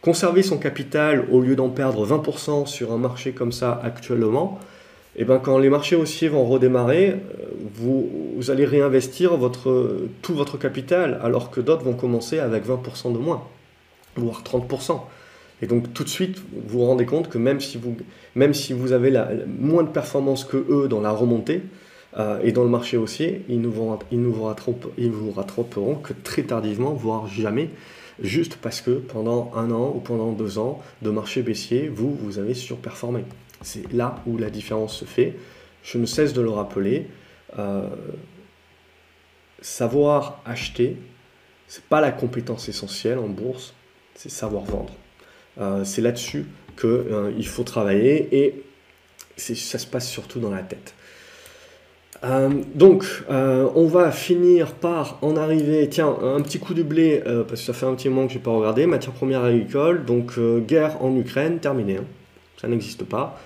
[0.00, 4.60] conserver son capital au lieu d'en perdre 20% sur un marché comme ça actuellement,
[5.16, 7.16] et eh ben quand les marchés haussiers vont redémarrer, euh,
[7.74, 9.32] vous, allez réinvestir
[10.22, 13.42] tout votre capital alors que d'autres vont commencer avec 20% de moins
[14.16, 15.00] voire 30%.
[15.60, 17.96] Et donc tout de suite, vous vous rendez compte que même si vous,
[18.34, 21.62] même si vous avez la, moins de performance que eux dans la remontée
[22.16, 24.36] euh, et dans le marché haussier, ils, nous vont, ils, nous
[24.96, 27.70] ils vous rattraperont que très tardivement, voire jamais,
[28.20, 32.38] juste parce que pendant un an ou pendant deux ans de marché baissier, vous, vous
[32.38, 33.24] avez surperformé.
[33.62, 35.34] C'est là où la différence se fait.
[35.82, 37.08] Je ne cesse de le rappeler.
[37.58, 37.88] Euh,
[39.60, 40.96] savoir acheter,
[41.66, 43.74] c'est pas la compétence essentielle en bourse
[44.18, 44.92] c'est savoir vendre.
[45.60, 46.46] Euh, c'est là-dessus
[46.78, 48.62] qu'il euh, faut travailler et
[49.36, 50.94] ça se passe surtout dans la tête.
[52.24, 55.88] Euh, donc, on va finir par en arriver.
[55.88, 58.38] Tiens, un petit coup de blé, parce que ça fait un petit moment que je
[58.38, 58.86] n'ai pas regardé.
[58.86, 60.32] Matière première agricole, donc
[60.66, 61.98] guerre en Ukraine, terminé.
[61.98, 62.04] Hein.
[62.60, 63.40] Ça n'existe pas.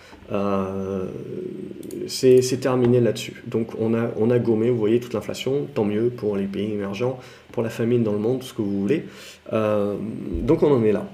[2.06, 3.42] C'est terminé là-dessus.
[3.46, 5.66] Donc, on a, on a gommé, vous voyez, toute l'inflation.
[5.74, 7.18] Tant mieux pour les pays émergents,
[7.52, 9.04] pour la famine dans le monde, ce que vous voulez.
[9.52, 9.96] Euh,
[10.42, 11.08] donc on en est là.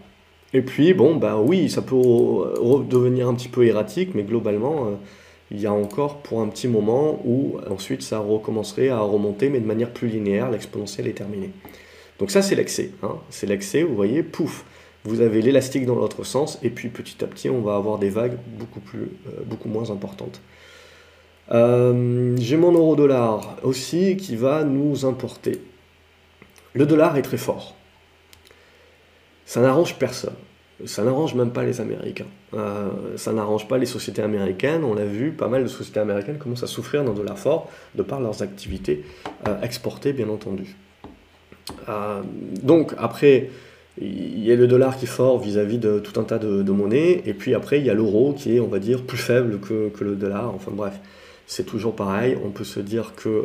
[0.55, 4.91] Et puis, bon, bah oui, ça peut devenir un petit peu erratique, mais globalement, euh,
[5.51, 9.61] il y a encore pour un petit moment où ensuite ça recommencerait à remonter, mais
[9.61, 11.51] de manière plus linéaire, l'exponentielle est terminée.
[12.19, 12.91] Donc ça, c'est l'excès.
[13.03, 13.17] Hein.
[13.31, 14.65] C'est l'excès, vous voyez, pouf,
[15.09, 18.11] vous avez l'élastique dans l'autre sens, et puis petit à petit, on va avoir des
[18.11, 20.41] vagues beaucoup, plus, euh, beaucoup moins importantes.
[21.51, 25.63] J'ai mon euro-dollar aussi qui va nous importer.
[26.75, 27.75] Le dollar est très fort.
[29.47, 30.35] Ça n'arrange personne.
[30.85, 32.27] Ça n'arrange même pas les Américains.
[32.55, 34.85] Euh, ça n'arrange pas les sociétés américaines.
[34.85, 38.03] On l'a vu, pas mal de sociétés américaines commencent à souffrir d'un dollar fort de
[38.03, 39.05] par leurs activités
[39.49, 40.77] euh, exportées, bien entendu.
[41.89, 42.23] Euh,
[42.63, 43.51] donc, après,
[44.01, 47.23] il y a le dollar qui est fort vis-à-vis de tout un tas de, monnaies.
[47.27, 50.05] Et puis après, il y a l'euro qui est, on va dire, plus faible que,
[50.05, 50.55] le dollar.
[50.55, 50.95] Enfin bref,
[51.47, 52.37] c'est toujours pareil.
[52.45, 53.45] On peut se dire que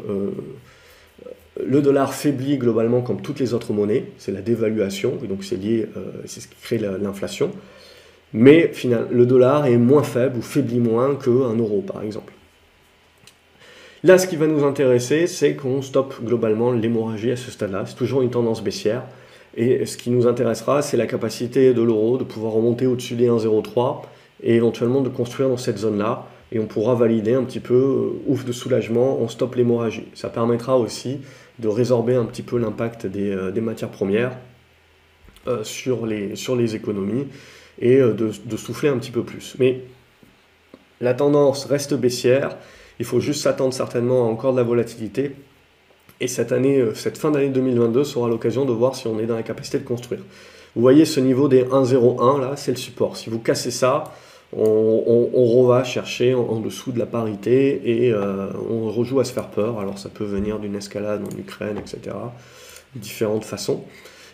[1.61, 5.55] le dollar faiblit globalement comme toutes les autres monnaies, c'est la dévaluation, et donc c'est
[5.55, 7.51] lié, euh, c'est ce qui crée l'inflation.
[8.33, 12.33] Mais finalement, le dollar est moins faible ou faiblit moins qu'un euro par exemple.
[14.03, 17.85] Là, ce qui va nous intéresser, c'est qu'on stoppe globalement l'hémorragie à ce stade-là.
[17.85, 19.03] C'est toujours une tendance baissière.
[19.55, 23.27] Et ce qui nous intéressera, c'est la capacité de l'euro de pouvoir remonter au-dessus des
[23.27, 24.01] 1,03
[24.41, 26.27] et éventuellement de construire dans cette zone-là.
[26.51, 30.07] Et on pourra valider un petit peu, euh, ouf de soulagement, on stoppe l'hémorragie.
[30.13, 31.19] Ça permettra aussi
[31.59, 34.37] de résorber un petit peu l'impact des, euh, matières premières
[35.47, 37.27] euh, sur, les, sur les économies
[37.79, 39.55] et euh, de, souffler un petit peu plus.
[39.59, 39.81] Mais
[41.01, 42.57] la tendance reste baissière,
[42.99, 45.35] il faut juste s'attendre certainement à encore de la volatilité.
[46.19, 49.35] Et cette année, cette fin d'année 2022 sera l'occasion de voir si on est dans
[49.35, 50.21] la capacité de construire.
[50.75, 53.15] Vous voyez ce niveau des 1,01 là, c'est le support.
[53.17, 54.05] Si vous cassez ça,
[54.55, 59.49] on, on, chercher en, dessous de la parité et euh, on rejoue à se faire
[59.49, 59.79] peur.
[59.79, 62.15] Alors ça peut venir d'une escalade en Ukraine, etc.
[62.95, 63.83] Différentes façons.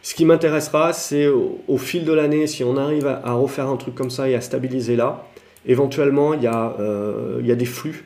[0.01, 3.95] Ce qui m'intéressera, c'est au, fil de l'année, si on arrive à, refaire un truc
[3.95, 5.25] comme ça et à stabiliser là,
[5.65, 8.05] éventuellement il y, a, euh, des flux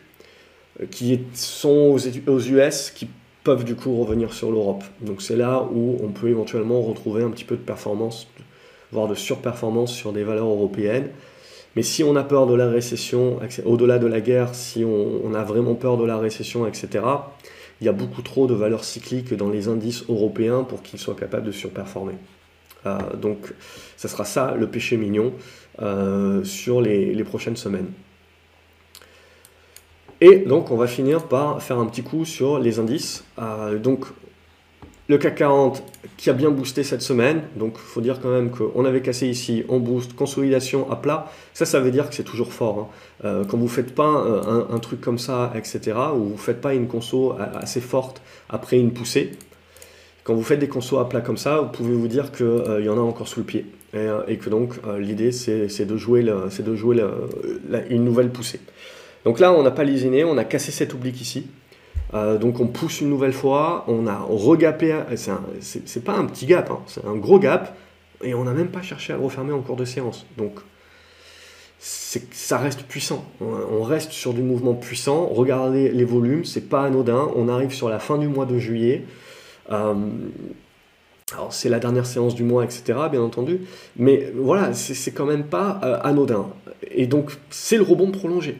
[0.89, 3.07] qui sont aux, aux US qui
[3.43, 4.83] peuvent du coup revenir sur l'Europe.
[5.01, 8.27] Donc c'est là où on peut éventuellement retrouver un petit peu de performance,
[8.91, 11.09] voire de surperformance sur des valeurs européennes.
[11.75, 15.43] Mais si on a peur de la récession, au-delà de la guerre, si on, a
[15.43, 17.03] vraiment peur de la récession, etc.,
[17.81, 21.15] il y a beaucoup trop de valeurs cycliques dans les indices européens pour qu'ils soient
[21.15, 22.13] capables de surperformer.
[22.85, 23.53] Euh, donc,
[23.97, 25.33] ça sera ça le péché mignon
[25.81, 27.87] euh, sur les, les, prochaines semaines.
[30.25, 33.25] Et donc, on va finir par faire un petit coup sur les indices.
[33.39, 34.05] Euh, donc,
[35.09, 35.83] le CAC 40
[36.15, 39.27] qui a bien boosté cette semaine, donc il faut dire quand même qu'on avait cassé
[39.27, 42.79] ici, on boost, consolidation à plat, ça ça veut dire que c'est toujours fort.
[42.79, 43.25] Hein.
[43.25, 46.61] Euh, quand vous ne faites pas un, truc comme ça, etc., ou vous ne faites
[46.61, 49.31] pas une conso assez forte après une poussée,
[50.23, 52.81] quand vous faites des consos à plat comme ça, vous pouvez vous dire qu'il euh,
[52.81, 53.65] y en a encore sous le pied.
[53.93, 56.25] Et, euh, que donc l'idée c'est de jouer
[57.89, 58.61] une nouvelle poussée.
[59.25, 61.47] Donc là on n'a pas lésiné, on a cassé cet oblique ici.
[62.13, 66.69] Euh, donc on pousse une nouvelle fois, on a regapé, c'est pas un petit gap,
[66.69, 67.75] hein, c'est un gros gap,
[68.21, 70.25] et on n'a même pas cherché à refermer en cours de séance.
[70.37, 70.59] Donc
[71.79, 73.25] ça reste puissant.
[73.41, 75.27] On reste sur du mouvement puissant.
[75.27, 77.29] Regardez les volumes, c'est pas anodin.
[77.35, 79.05] On arrive sur la fin du mois de juillet.
[79.71, 79.93] Euh,
[81.33, 82.83] alors c'est la dernière séance du mois, etc.
[83.11, 83.61] Bien entendu.
[83.97, 86.47] Mais voilà, c'est quand même pas euh, anodin.
[86.89, 88.57] Et donc c'est le rebond prolongé.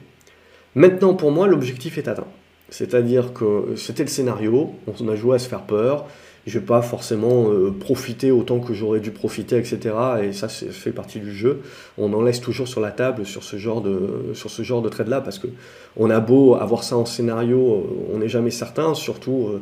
[0.76, 2.28] Maintenant, pour moi, l'objectif est atteint.
[2.70, 6.06] C'est-à-dire que c'était le scénario, on a joué à se faire peur,
[6.46, 9.80] je vais pas forcément euh, profiter autant que j'aurais dû profiter, etc.
[10.24, 11.62] Et ça, c'est fait partie du jeu.
[11.98, 14.90] On en laisse toujours sur la table sur ce genre de, sur ce genre de
[14.90, 15.48] trade-là, parce que
[15.96, 19.62] on a beau avoir ça en scénario, euh, on n'est jamais certain, surtout euh,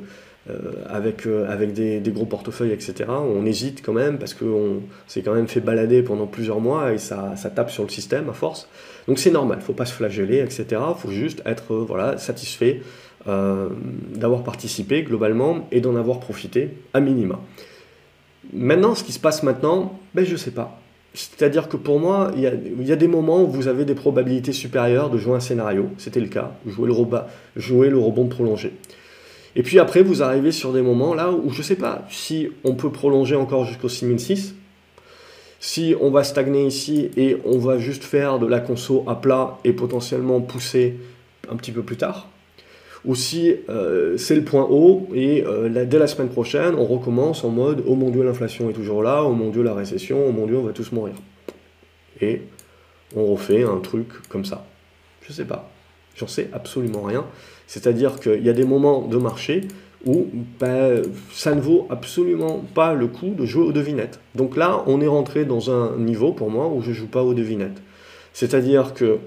[0.89, 3.05] avec, avec des, gros portefeuilles, etc.
[3.07, 6.97] On hésite quand même, parce qu'on s'est quand même fait balader pendant plusieurs mois, et
[6.97, 8.67] ça, ça tape sur le système à force.
[9.07, 10.65] Donc c'est normal, il faut pas se flageller, etc.
[10.71, 12.81] Il faut juste être voilà, satisfait
[13.27, 13.69] euh,
[14.15, 17.39] d'avoir participé globalement et d'en avoir profité à minima.
[18.51, 20.79] Maintenant, ce qui se passe maintenant, ben, je ne sais pas.
[21.13, 25.11] C'est-à-dire que pour moi, il y, a, des moments où vous avez des probabilités supérieures
[25.11, 25.89] de jouer un scénario.
[25.97, 26.53] C'était le cas.
[26.65, 26.95] Jouer le,
[27.57, 28.73] jouer le rebond prolongé.
[29.55, 32.75] Et puis après, vous arrivez sur des moments là où je sais pas si on
[32.75, 34.55] peut prolonger encore jusqu'au 6006,
[35.59, 39.59] si on va stagner ici et on va juste faire de la conso à plat
[39.63, 40.95] et potentiellement pousser
[41.49, 42.29] un petit peu plus tard,
[43.03, 47.43] ou si euh, c'est le point haut et euh, dès la semaine prochaine, on recommence
[47.43, 50.31] en mode oh mon dieu, l'inflation est toujours là, oh mon dieu, la récession, oh
[50.31, 51.15] mon dieu, on va tous mourir.
[52.21, 52.43] Et
[53.15, 54.65] on refait un truc comme ça.
[55.27, 55.69] Je sais pas.
[56.15, 57.25] J'en sais absolument rien.
[57.71, 59.61] C'est-à-dire qu'il y a des moments de marché
[60.05, 60.27] où
[60.59, 64.19] ben, ça ne vaut absolument pas le coup de jouer aux devinettes.
[64.35, 67.23] Donc là, on est rentré dans un niveau pour moi où je ne joue pas
[67.23, 67.81] aux devinettes.
[68.33, 69.19] C'est-à-dire que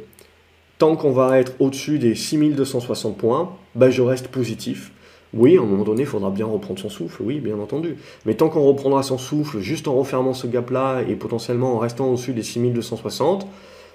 [0.76, 4.92] tant qu'on va être au-dessus des 6260 points, ben je reste positif.
[5.32, 7.96] Oui, à un moment donné, il faudra bien reprendre son souffle, oui, bien entendu.
[8.26, 12.08] Mais tant qu'on reprendra son souffle juste en refermant ce gap-là et potentiellement en restant
[12.08, 13.46] au-dessus des 6260,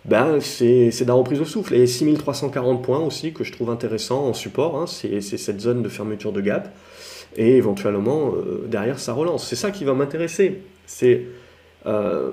[0.05, 1.73] ben c'est de la reprise de souffle.
[1.73, 5.89] Et 6340 points aussi, que je trouve intéressant en support, hein, c'est cette zone de
[5.89, 6.73] fermeture de gap.
[7.37, 9.47] Et éventuellement, euh, derrière, ça relance.
[9.47, 10.61] C'est ça qui va m'intéresser.
[10.87, 11.25] C'est
[11.85, 12.31] euh,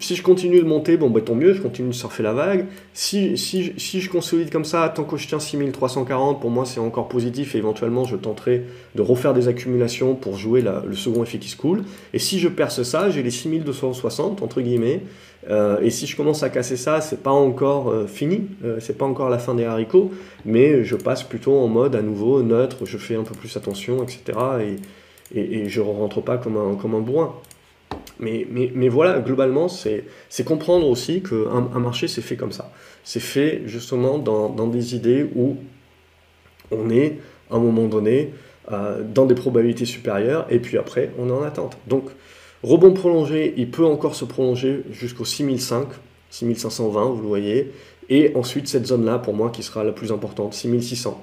[0.00, 2.66] si je continue de monter, bon, bah, tant mieux, je continue de surfer la vague.
[2.92, 6.80] Si, si, si, je consolide comme ça, tant que je tiens 6340, pour moi, c'est
[6.80, 8.64] encore positif et éventuellement, je tenterai
[8.94, 11.84] de refaire des accumulations pour jouer le second effet qui se coule.
[12.12, 15.02] Et si je perce ça, j'ai les 6260, entre guillemets.
[15.50, 18.96] Euh, et si je commence à casser ça, c'est pas encore euh, fini, euh, c'est
[18.96, 20.10] pas encore la fin des haricots,
[20.46, 24.02] mais je passe plutôt en mode à nouveau neutre, je fais un peu plus attention,
[24.02, 24.22] etc.
[24.62, 27.34] Et, et, et je rentre pas comme un, comme un bourrin.
[28.20, 30.04] Mais, voilà, globalement, c'est
[30.44, 32.70] comprendre aussi qu'un un marché, c'est fait comme ça.
[33.02, 35.56] C'est fait justement dans, dans, des idées où
[36.70, 37.18] on est,
[37.50, 38.32] à un moment donné,
[38.72, 41.76] euh, dans des probabilités supérieures, et puis après, on est en attente.
[41.86, 42.04] Donc,
[42.62, 45.88] rebond prolongé, il peut encore se prolonger jusqu'au 6005,
[46.30, 47.72] 6520, vous le voyez,
[48.08, 51.22] et ensuite cette zone-là, pour moi, qui sera la plus importante, 6600.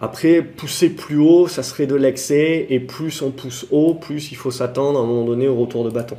[0.00, 4.36] Après, pousser plus haut, ça serait de l'excès, et plus on pousse haut, plus il
[4.36, 6.16] faut s'attendre à un moment donné au retour de bâton.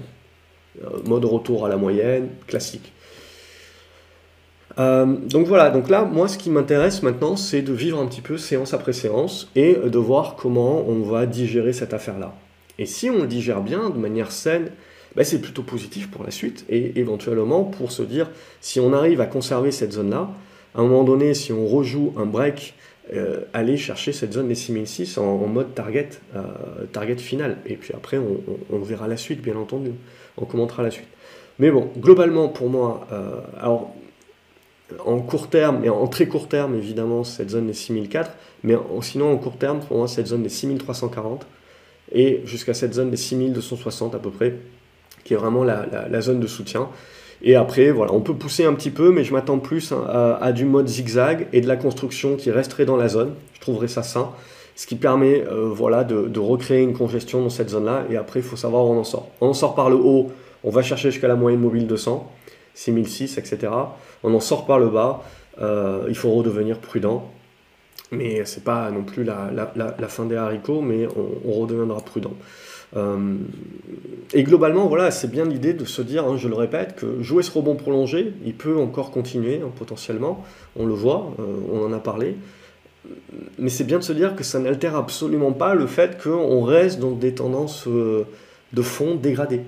[0.84, 2.92] Euh, mode retour à la moyenne, classique.
[4.78, 8.22] Euh, donc voilà, donc là, moi, ce qui m'intéresse maintenant, c'est de vivre un petit
[8.22, 12.36] peu séance après séance et de voir comment on va digérer cette affaire-là.
[12.78, 14.72] Et si on le digère bien, de manière saine,
[15.16, 18.30] ben, c'est plutôt positif pour la suite et éventuellement pour se dire,
[18.62, 20.30] si on arrive à conserver cette zone-là,
[20.76, 22.76] à un moment donné, si on rejoue un break
[23.14, 26.42] euh, aller chercher cette zone des 6006 en, mode target, euh,
[26.92, 27.58] target final.
[27.66, 29.92] Et puis après, on, verra la suite, bien entendu.
[30.38, 31.08] On commentera la suite.
[31.58, 33.94] Mais bon, globalement, pour moi, euh, alors,
[35.06, 38.32] en court terme, et en très court terme, évidemment, cette zone des 6004,
[38.64, 41.48] mais sinon, en court terme, pour moi, cette zone des 6340,
[42.12, 44.56] et jusqu'à cette zone des 6260 à peu près,
[45.24, 46.90] qui est vraiment la zone de soutien.
[47.42, 50.66] Et après, voilà, on peut pousser un petit peu, mais je m'attends plus à, du
[50.66, 53.34] mode zigzag et de la construction qui resterait dans la zone.
[53.54, 54.32] Je trouverais ça sain.
[54.76, 58.06] Ce qui permet euh, voilà, de, recréer une congestion dans cette zone-là.
[58.10, 59.30] Et après, il faut savoir où on en sort.
[59.42, 60.32] On en sort par le haut,
[60.64, 62.30] on va chercher jusqu'à la moyenne mobile 200,
[62.74, 63.72] 6006, etc.
[64.24, 65.24] On en sort par le bas,
[65.62, 67.30] euh, il faut redevenir prudent.
[68.12, 71.08] Mais c'est pas non plus la, fin des haricots, mais
[71.46, 72.34] on redeviendra prudent.
[72.96, 73.38] Euh,
[74.34, 77.44] et globalement, voilà, c'est bien l'idée de se dire, hein, je le répète, que jouer
[77.44, 80.44] ce rebond prolongé, il peut encore continuer hein, potentiellement,
[80.76, 82.36] on le voit, euh, on en a parlé,
[83.58, 87.00] mais c'est bien de se dire que ça n'altère absolument pas le fait qu'on reste
[87.00, 88.26] dans des tendances euh,
[88.74, 89.62] de fond dégradées.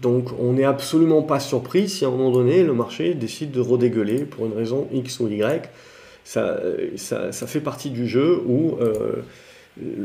[0.00, 3.60] Donc on n'est absolument pas surpris si à un moment donné le marché décide de
[3.60, 5.68] redégueuler pour une raison X ou Y.
[6.22, 6.60] Ça,
[6.96, 8.76] ça, ça fait partie du jeu où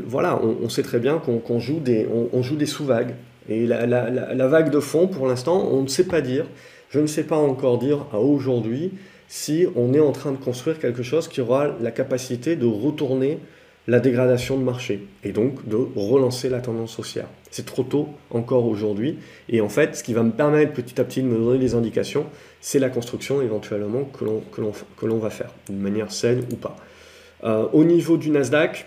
[0.06, 3.14] voilà, on, sait très bien qu'on joue des, on, des sous-vagues.
[3.48, 6.46] Et la, vague de fond, pour l'instant, on ne sait pas dire
[6.90, 8.92] je ne sais pas encore dire à aujourd'hui
[9.26, 13.40] si on est en train de construire quelque chose qui aura la capacité de retourner
[13.88, 17.26] la dégradation de marché et donc de relancer la tendance haussière.
[17.50, 19.18] C'est trop tôt encore aujourd'hui
[19.48, 21.74] et en fait ce qui va me permettre petit à petit de me donner des
[21.74, 22.26] indications,
[22.60, 26.76] c'est la construction éventuellement que l'on va faire, d'une manière saine ou pas.
[27.42, 28.86] Euh, au niveau du Nasdaq,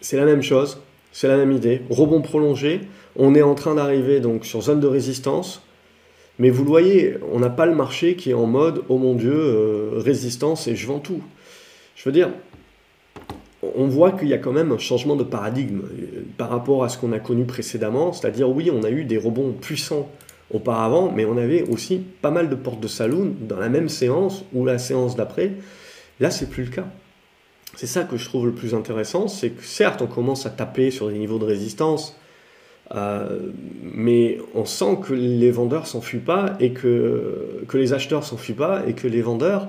[0.00, 0.80] c'est la même chose,
[1.12, 1.82] c'est la même idée.
[1.90, 2.82] Rebond prolongé,
[3.16, 5.62] on est en train d'arriver donc sur zone de résistance,
[6.38, 9.14] mais vous le voyez, on n'a pas le marché qui est en mode oh mon
[9.14, 11.22] dieu, euh, résistance et je vends tout.
[11.96, 12.30] Je veux dire,
[13.62, 16.88] on voit qu'il y a quand même un changement de paradigme euh, par rapport à
[16.88, 20.10] ce qu'on a connu précédemment, c'est-à-dire oui, on a eu des rebonds puissants
[20.52, 24.44] auparavant, mais on avait aussi pas mal de portes de saloon dans la même séance
[24.52, 25.52] ou la séance d'après.
[26.18, 26.86] Là, c'est plus le cas.
[27.76, 30.90] C'est ça que je trouve le plus intéressant, c'est que certes, on commence à taper
[30.90, 32.16] sur des niveaux de résistance,
[32.94, 33.50] euh,
[33.82, 38.94] mais on sent que les vendeurs s'enfuient pas et que, les acheteurs s'enfuient pas et
[38.94, 39.68] que les vendeurs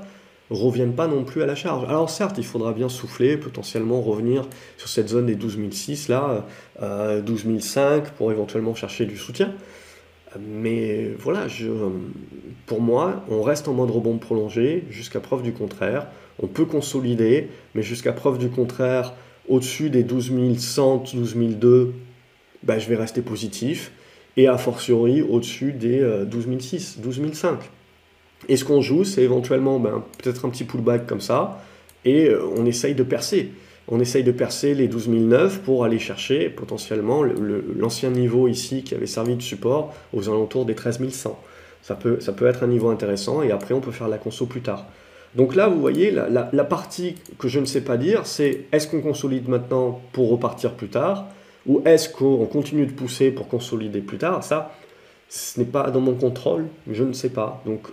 [0.50, 1.86] reviennent pas non plus à la charge.
[1.88, 4.48] Alors certes, il faudra bien souffler, potentiellement revenir
[4.78, 6.46] sur cette zone des 12006 là,
[6.82, 9.54] euh, 12005 pour éventuellement chercher du soutien.
[10.40, 11.68] Mais voilà, je,
[12.66, 16.08] pour moi, on reste en mode rebond prolongé jusqu'à preuve du contraire.
[16.42, 19.14] On peut consolider, mais jusqu'à preuve du contraire,
[19.48, 21.94] au-dessus des 12100, 12002,
[22.64, 23.92] ben, je vais rester positif.
[24.38, 27.60] Et a fortiori, au-dessus des 12006, euh, 12005.
[28.48, 31.62] Et ce qu'on joue, c'est éventuellement ben, peut-être un petit pullback comme ça,
[32.06, 33.52] et euh, on essaye de percer.
[33.88, 39.08] On essaye de percer les 12009 pour aller chercher potentiellement l'ancien niveau ici qui avait
[39.08, 41.38] servi de support aux alentours des 13100.
[41.82, 44.46] Ça peut, ça peut être un niveau intéressant et après on peut faire la conso
[44.46, 44.86] plus tard.
[45.36, 49.02] Donc là, vous voyez, la, partie que je ne sais pas dire, c'est est-ce qu'on
[49.02, 51.28] consolide maintenant pour repartir plus tard
[51.66, 54.44] ou est-ce qu'on continue de pousser pour consolider plus tard?
[54.44, 54.74] Ça,
[55.30, 57.64] ce n'est pas dans mon contrôle, je ne sais pas.
[57.66, 57.88] Donc,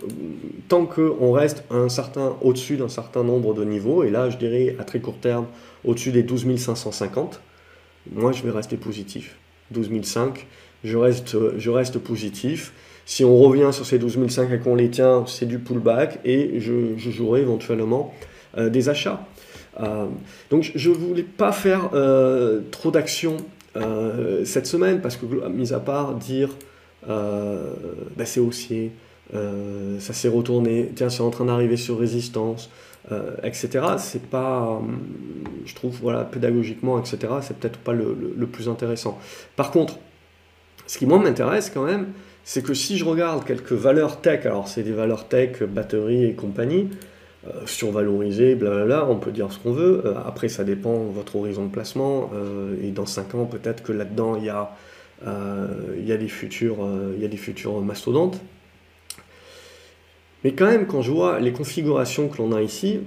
[0.67, 4.75] tant qu'on reste un certain, au-dessus d'un certain nombre de niveaux, et là, je dirais
[4.77, 5.45] à très court terme,
[5.85, 7.39] au-dessus des 12 550,
[8.11, 9.37] moi, je vais rester positif.
[9.71, 10.33] 12 500,
[10.83, 12.73] je reste, je reste positif.
[13.09, 16.59] Si on revient sur ces 12 500 et qu'on les tient, c'est du pullback, et
[16.59, 18.13] je, jouerai éventuellement
[18.55, 19.25] euh, des achats.
[19.79, 20.05] Euh,
[20.51, 23.37] donc, je ne voulais pas faire euh, trop d'actions
[24.45, 26.49] cette semaine, parce que, mis à part dire
[27.07, 28.91] bah, c'est haussier,
[29.33, 32.69] ça s'est retourné, tiens, c'est en train d'arriver sur résistance,
[33.41, 33.69] etc.
[33.97, 34.79] C'est pas,
[35.65, 39.17] je trouve, voilà, pédagogiquement, etc., c'est peut-être pas le, plus intéressant.
[39.55, 39.97] Par contre,
[40.85, 42.07] ce qui moi m'intéresse quand même,
[42.49, 46.33] c'est que si je regarde quelques valeurs tech, alors c'est des valeurs tech, batterie et
[46.33, 46.89] compagnie,
[47.45, 50.03] euh, survalorisées, blablabla, on peut dire ce qu'on veut.
[50.25, 52.31] après, ça dépend de votre horizon de placement.
[52.81, 54.71] et dans 5 ans, peut-être que là-dedans, il y a
[55.27, 58.41] euh, des futurs, euh, mastodontes.
[60.43, 63.01] Mais quand même, quand je vois les configurations que l'on a ici,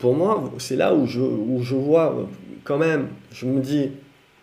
[0.00, 2.26] pour moi, c'est là où je vois
[2.64, 3.90] quand même, je me dis,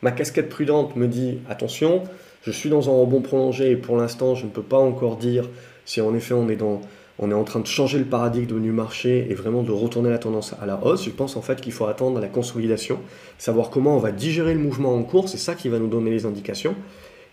[0.03, 2.03] ma casquette prudente me dit, attention,
[2.41, 5.49] je suis dans un rebond prolongé et pour l'instant, je ne peux pas encore dire
[5.85, 6.81] si en effet on est dans
[7.21, 10.19] on est en train de changer le paradigme du marché et vraiment de retourner la
[10.19, 11.03] tendance à la hausse.
[11.03, 12.99] Je pense en fait qu'il faut attendre la consolidation,
[13.37, 16.11] savoir comment on va digérer le mouvement en cours, c'est ça qui va nous donner
[16.11, 16.75] les indications.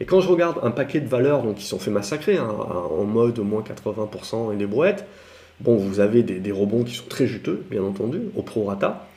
[0.01, 3.05] Et quand je regarde un paquet de valeurs donc, qui sont fait massacrer, hein, en
[3.05, 5.07] mode moins 80% et des brouettes,
[5.61, 9.09] bon, vous avez des, rebonds qui sont très juteux, bien entendu, au prorata.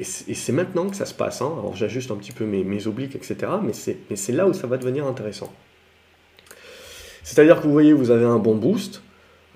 [0.00, 1.42] Et c'est maintenant que ça se passe.
[1.42, 1.52] Hein.
[1.58, 3.52] Alors j'ajuste un petit peu mes, obliques, etc.
[3.62, 5.52] Mais c'est là où ça va devenir intéressant.
[7.24, 9.02] C'est-à-dire que vous voyez, vous avez un bon boost,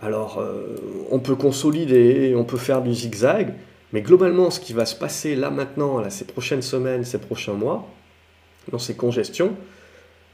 [0.02, 0.76] alors, euh,
[1.10, 3.54] on peut consolider, on peut faire du zigzag,
[3.92, 7.88] mais globalement, ce qui va se passer là maintenant, ces prochaines semaines, ces prochains mois,
[8.70, 9.54] dans ces congestions,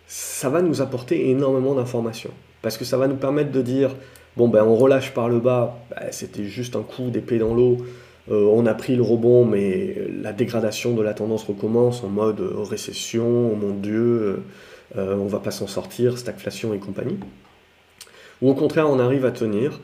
[0.07, 2.31] ça va nous apporter énormément d'informations.
[2.63, 3.95] Parce que ça va nous permettre de dire,
[4.37, 7.79] bon, ben, on relâche par le bas, ben, c'était juste un coup d'épée dans l'eau,
[8.31, 12.41] euh, on a pris le rebond, mais la dégradation de la tendance recommence en mode
[12.41, 14.43] récession, oh mon Dieu,
[14.97, 17.19] euh, on va pas s'en sortir, stagflation et compagnie.
[18.43, 19.81] Ou au contraire on arrive à tenir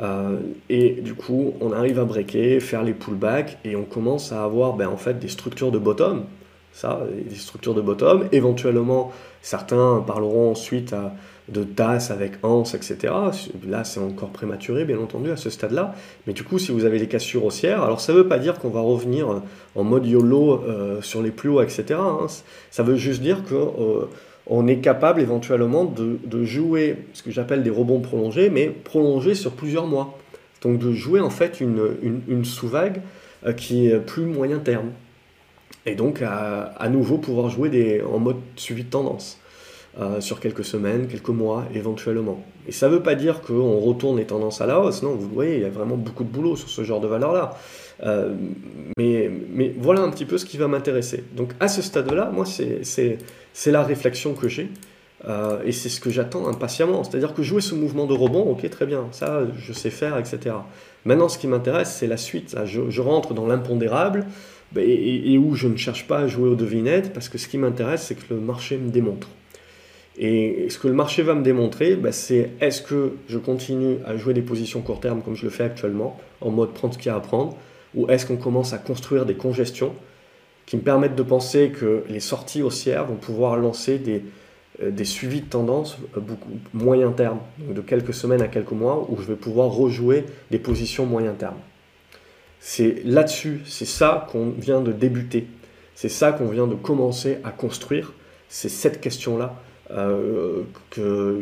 [0.00, 0.38] euh,
[0.68, 4.74] et du coup on arrive à breaker, faire les pullbacks et on commence à avoir
[4.74, 6.24] ben, en fait des structures de bottom,
[6.72, 10.94] ça, des structures de bottom, éventuellement certains parleront ensuite
[11.48, 13.12] de TAS avec ANS, etc.
[13.66, 15.94] Là c'est encore prématuré bien entendu à ce stade-là,
[16.26, 18.58] mais du coup si vous avez des cassures haussières, alors ça ne veut pas dire
[18.58, 19.42] qu'on va revenir
[19.74, 21.84] en mode YOLO euh, sur les plus hauts, etc.
[21.98, 22.26] Hein.
[22.70, 23.54] Ça veut juste dire que...
[23.54, 24.08] Euh,
[24.50, 29.52] on est capable éventuellement de, jouer ce que j'appelle des rebonds prolongés, mais prolongés sur
[29.52, 30.18] plusieurs mois.
[30.62, 33.02] Donc de jouer en fait une, sous-vague
[33.46, 34.90] euh, qui est plus moyen terme.
[35.86, 39.38] Et donc à, nouveau pouvoir jouer en mode suivi de tendance.
[40.00, 42.44] Euh, sur quelques semaines, quelques mois éventuellement.
[42.68, 45.28] Et ça ne veut pas dire qu'on retourne les tendances à la hausse, non, vous
[45.28, 47.56] voyez, il y a vraiment beaucoup de boulot sur ce genre de valeur-là.
[48.04, 48.32] Euh,
[48.96, 49.28] mais,
[49.76, 51.24] voilà un petit peu ce qui va m'intéresser.
[51.34, 53.18] Donc à ce stade-là, moi, c'est
[53.66, 54.68] la réflexion que j'ai.
[55.28, 57.02] Euh, et c'est ce que j'attends impatiemment.
[57.02, 60.54] C'est-à-dire que jouer ce mouvement de rebond, ok, très bien, ça, je sais faire, etc.
[61.06, 62.56] Maintenant, ce qui m'intéresse, c'est la suite.
[62.66, 64.26] Je, rentre dans l'impondérable
[64.70, 67.48] bah, et, et, où je ne cherche pas à jouer aux devinettes, parce que ce
[67.48, 69.28] qui m'intéresse, c'est que le marché me démontre.
[70.18, 74.16] Et ce que le marché va me démontrer, bah, c'est est-ce que je continue à
[74.16, 77.06] jouer des positions court terme comme je le fais actuellement, en mode prendre ce qu'il
[77.06, 77.56] y a à prendre,
[77.94, 79.92] ou est-ce qu'on commence à construire des congestions
[80.66, 84.24] qui me permettent de penser que les sorties haussières vont pouvoir lancer des,
[84.82, 89.22] euh, suivis de tendance euh, beaucoup moyen terme, de quelques semaines à quelques mois, où
[89.22, 91.56] je vais pouvoir rejouer des positions moyen terme.
[92.58, 95.46] C'est là-dessus, c'est ça qu'on vient de débuter,
[95.94, 98.14] c'est ça qu'on vient de commencer à construire,
[98.48, 99.54] c'est cette question-là
[99.90, 100.62] euh,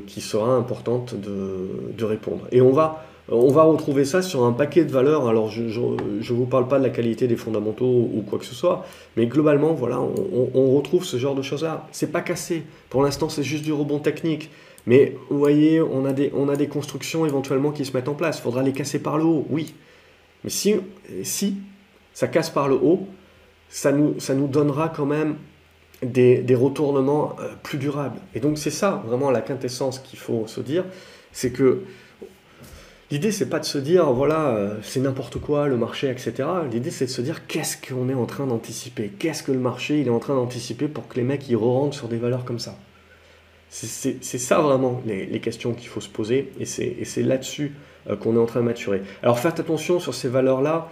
[0.07, 2.47] qui sera importante de, de, répondre.
[2.53, 5.29] Et on va, on va retrouver ça sur un paquet de valeurs.
[5.29, 8.55] Alors, je ne vous parle pas de la qualité des fondamentaux ou quoi que ce
[8.55, 8.85] soit,
[9.17, 11.89] mais globalement, voilà, on, on retrouve ce genre de choses-là.
[11.91, 12.63] C'est pas cassé.
[12.89, 14.51] Pour l'instant, c'est juste du rebond technique.
[14.87, 18.15] Mais vous voyez, on a, des, on a des constructions éventuellement qui se mettent en
[18.15, 18.39] place.
[18.39, 19.75] Il faudra les casser par le haut, oui.
[20.45, 20.77] Mais si,
[21.25, 21.57] si
[22.15, 23.09] ça casse par le haut,
[23.69, 25.37] ça nous, ça nous donnera quand même
[26.03, 28.19] des, retournements euh, plus durables.
[28.35, 30.85] Et donc c'est ça vraiment la quintessence qu'il faut se dire,
[31.33, 31.83] c'est que
[33.11, 36.49] l'idée c'est pas de se dire voilà euh, c'est n'importe quoi le marché etc.
[36.71, 40.01] L'idée c'est de se dire qu'est-ce qu'on est en train d'anticiper, qu'est-ce que le marché
[40.01, 42.59] il est en train d'anticiper pour que les mecs ils rentrent sur des valeurs comme
[42.59, 42.77] ça?
[43.69, 47.75] C'est ça vraiment les, questions qu'il faut se poser et c'est là-dessus
[48.09, 49.03] euh, qu'on est en train de maturer.
[49.23, 50.89] Alors faites attention sur ces valeurs-là.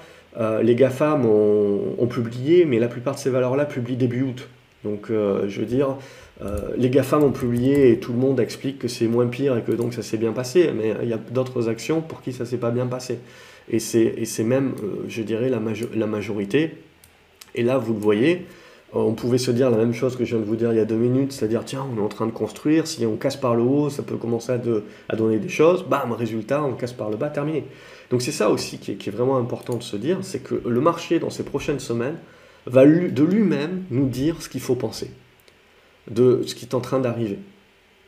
[0.62, 4.48] les GAFAM ont, ont, publié, mais la plupart de ces valeurs-là publient début août.
[4.85, 5.97] Donc, euh, je veux dire,
[6.43, 9.62] euh, les GAFAM ont publié et tout le monde explique que c'est moins pire et
[9.62, 12.45] que donc ça s'est bien passé, mais il y a d'autres actions pour qui ça
[12.45, 13.18] s'est pas bien passé.
[13.70, 16.76] Et c'est même, euh, je dirais, la, majorité.
[17.55, 18.45] Et là, vous le voyez,
[18.93, 20.80] on pouvait se dire la même chose que je viens de vous dire il y
[20.80, 23.55] a deux minutes, c'est-à-dire, tiens, on est en train de construire, si on casse par
[23.55, 27.16] le haut, ça peut commencer à, donner des choses, bam, résultat, on casse par le
[27.16, 27.64] bas, terminé.
[28.11, 31.18] Donc c'est ça aussi qui est, vraiment important de se dire, c'est que le marché,
[31.18, 32.16] dans ces prochaines semaines,
[32.66, 35.10] va de lui-même nous dire ce qu'il faut penser,
[36.10, 37.38] de ce qui est en train d'arriver.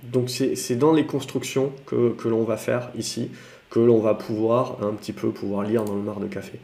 [0.03, 3.31] Donc c'est dans les constructions que, que l'on va faire ici,
[3.71, 6.59] que l'on va pouvoir un petit peu pouvoir lire dans le mar de café.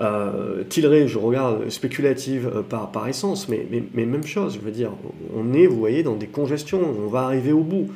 [0.00, 4.60] Euh, Tilray, je regarde, spéculative euh, par, par essence, mais, mais, mais, même chose, je
[4.60, 4.92] veux dire,
[5.34, 7.88] on est, vous voyez, dans des congestions, on va arriver au bout.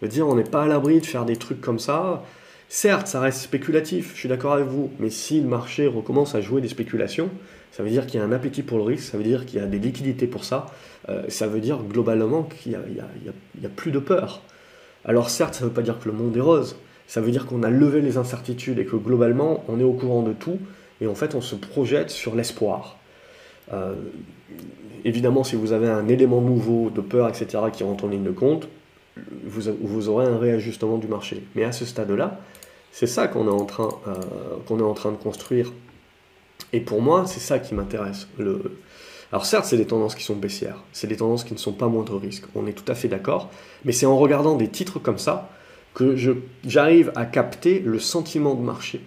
[0.00, 2.22] Je veux dire, on n'est pas à l'abri de faire des trucs comme ça.
[2.68, 6.40] Certes, ça reste spéculatif, je suis d'accord avec vous, mais si le marché recommence à
[6.40, 7.30] jouer des spéculations,
[7.72, 9.60] ça veut dire qu'il y a un appétit pour le risque, ça veut dire qu'il
[9.60, 10.66] y a des liquidités pour ça,
[11.08, 14.42] euh, ça veut dire globalement qu'il n'y a, plus de peur.
[15.04, 17.46] Alors certes, ça ne veut pas dire que le monde est rose, ça veut dire
[17.46, 20.58] qu'on a levé les incertitudes et que globalement, on est au courant de tout,
[21.00, 22.98] et en fait, on se projette sur l'espoir.
[23.72, 23.94] Euh,
[25.04, 28.30] évidemment, si vous avez un élément nouveau de peur, etc., qui rentre en ligne de
[28.30, 28.68] compte,
[29.44, 31.42] vous, aurez un réajustement du marché.
[31.54, 32.40] Mais à ce stade-là,
[32.92, 34.14] c'est ça qu'on est, euh,
[34.66, 35.72] qu'on est en train de construire
[36.72, 38.28] et pour moi, c'est ça qui m'intéresse.
[39.30, 41.88] Alors certes, c'est des tendances qui sont baissières, c'est des tendances qui ne sont pas
[41.88, 43.50] moindre risque, on est tout à fait d'accord,
[43.84, 45.50] mais c'est en regardant des titres comme ça
[45.94, 46.14] que
[46.64, 49.00] j'arrive à capter le sentiment de marché.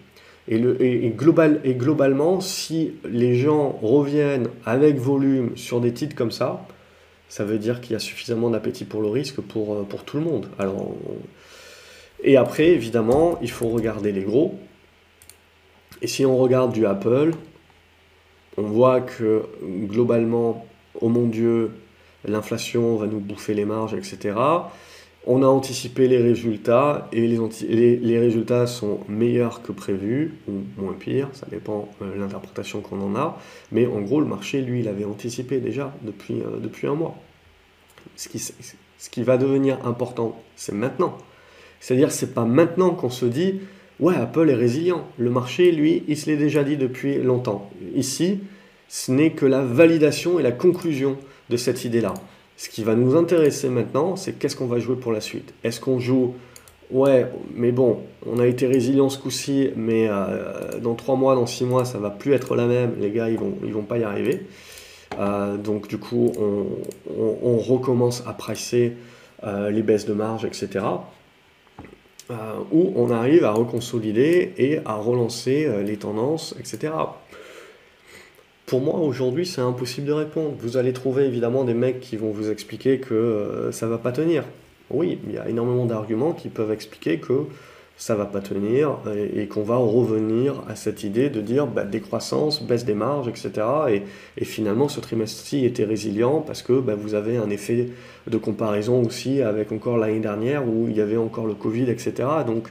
[0.48, 6.16] Et, le, et, global, et globalement, si les gens reviennent avec volume sur des titres
[6.16, 6.66] comme ça,
[7.30, 10.24] ça veut dire qu'il y a suffisamment d'appétit pour le risque pour, euh, tout le
[10.24, 10.48] monde.
[10.60, 10.94] Alors,
[12.24, 14.60] Et après, évidemment, il faut regarder les gros.
[16.02, 17.32] Et si on regarde du Apple,
[18.58, 20.66] on voit que globalement,
[21.00, 21.72] oh mon Dieu,
[22.26, 24.36] l'inflation va nous bouffer les marges, etc.
[25.28, 31.30] On a anticipé les résultats et les, résultats sont meilleurs que prévu ou moins pire,
[31.34, 33.38] ça dépend de euh, l'interprétation qu'on en a.
[33.72, 37.16] Mais en gros, le marché, lui, il avait anticipé déjà depuis, euh, un mois.
[38.16, 41.16] Ce qui, ce qui va devenir important, c'est maintenant.
[41.80, 43.62] C'est-à-dire, c'est pas maintenant qu'on se dit
[44.02, 45.08] ouais, Apple est résilient.
[45.18, 47.70] Le marché, lui, il se l'est déjà dit depuis longtemps.
[47.96, 48.40] Ici,
[48.90, 51.18] ce n'est que la validation et la conclusion
[51.50, 52.14] de cette idée-là.
[52.58, 55.54] Ce qui va nous intéresser maintenant, c'est qu'est-ce qu'on va jouer pour la suite.
[55.64, 56.36] Est-ce qu'on joue,
[56.92, 57.26] ouais,
[57.56, 61.66] mais bon, on a été résilient ce coup-ci, mais euh, dans 3 mois, dans 6
[61.66, 64.46] mois, ça va plus être la même, les gars, ils vont, vont pas y arriver.
[65.20, 68.94] Euh, donc du coup, on, recommence à pricer
[69.44, 70.86] euh, les baisses de marge, etc.
[72.30, 76.94] Euh, où on arrive à reconsolider et à relancer euh, les tendances, etc.
[78.66, 80.54] Pour moi, aujourd'hui, c'est impossible de répondre.
[80.60, 84.12] Vous allez trouver évidemment des mecs qui vont vous expliquer que euh, ça va pas
[84.12, 84.44] tenir.
[84.90, 87.48] Oui, il y a énormément d'arguments qui peuvent expliquer que
[88.02, 88.98] ça va pas tenir
[89.36, 93.52] et, qu'on va revenir à cette idée de dire bah, décroissance, baisse des marges, etc.
[94.38, 97.90] Et, finalement, ce trimestre-ci était résilient parce que bah, vous avez un effet
[98.26, 102.28] de comparaison aussi avec encore l'année dernière où il y avait encore le Covid, etc.
[102.48, 102.70] Donc,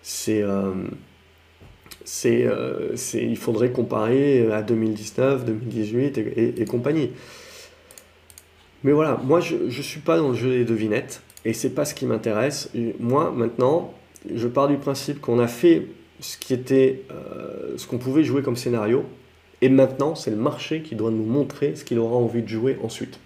[0.00, 0.70] c'est, euh,
[2.26, 7.10] euh, c'est, il faudrait comparer à 2019, 2018 et, compagnie.
[8.84, 11.84] Mais voilà, moi je ne suis pas dans le jeu des devinettes et c'est pas
[11.84, 12.70] ce qui m'intéresse.
[13.00, 13.92] Moi maintenant,
[14.34, 15.86] je pars du principe qu'on a fait
[16.20, 19.04] ce qui était, euh, ce qu'on pouvait jouer comme scénario,
[19.60, 22.78] et maintenant c'est le marché qui doit nous montrer ce qu'il aura envie de jouer
[22.82, 23.18] ensuite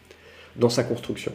[0.56, 1.32] dans sa construction.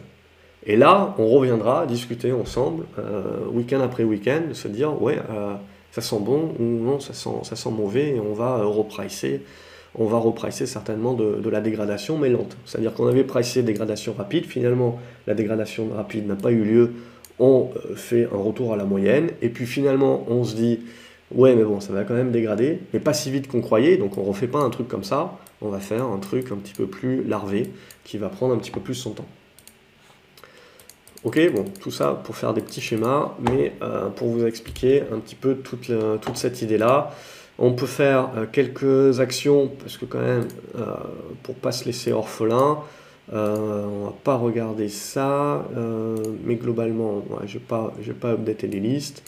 [0.66, 5.54] Et là, on reviendra discuter ensemble, euh, week-end après week-end, de se dire ouais, euh,
[5.92, 9.42] ça sent bon ou non, ça sent, ça sent mauvais, et on va repricer,
[9.94, 12.56] on va repricer certainement de, de la dégradation, mais lente.
[12.66, 16.92] C'est-à-dire qu'on avait pricé dégradation rapide, finalement la dégradation rapide n'a pas eu lieu
[17.38, 20.80] on euh, fait un retour à la moyenne, et puis finalement on se dit,
[21.34, 24.18] ouais mais bon ça va quand même dégrader, mais pas si vite qu'on croyait, donc
[24.18, 26.86] on refait pas un truc comme ça, on va faire un truc un petit peu
[26.86, 27.70] plus larvé,
[28.04, 29.26] qui va prendre un petit peu plus son temps.
[31.24, 35.18] Ok, bon, tout ça pour faire des petits schémas, mais euh, pour vous expliquer un
[35.18, 35.90] petit peu toute,
[36.34, 37.12] cette idée-là,
[37.58, 40.46] on peut faire euh, quelques actions, parce que quand même,
[41.42, 42.78] pour pas se laisser orphelin,
[43.32, 48.80] euh, on va pas regarder ça, euh, mais globalement, je n'ai pas, pas updaté les
[48.80, 49.22] listes.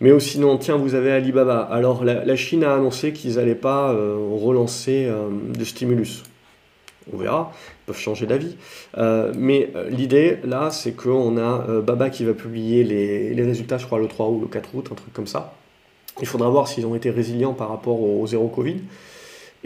[0.00, 1.60] Mais aussi, sinon, tiens, vous avez Alibaba.
[1.62, 5.10] Alors, la, Chine a annoncé qu'ils n'allaient pas euh, relancer
[5.56, 6.22] de stimulus.
[7.12, 8.56] On verra, ils peuvent changer d'avis.
[8.96, 13.98] mais l'idée, là, c'est qu'on a Baba qui va publier les, les, résultats, je crois,
[13.98, 15.54] le 3 ou le 4 août, un truc comme ça.
[16.20, 18.78] Il faudra voir s'ils ont été résilients par rapport au zéro Covid.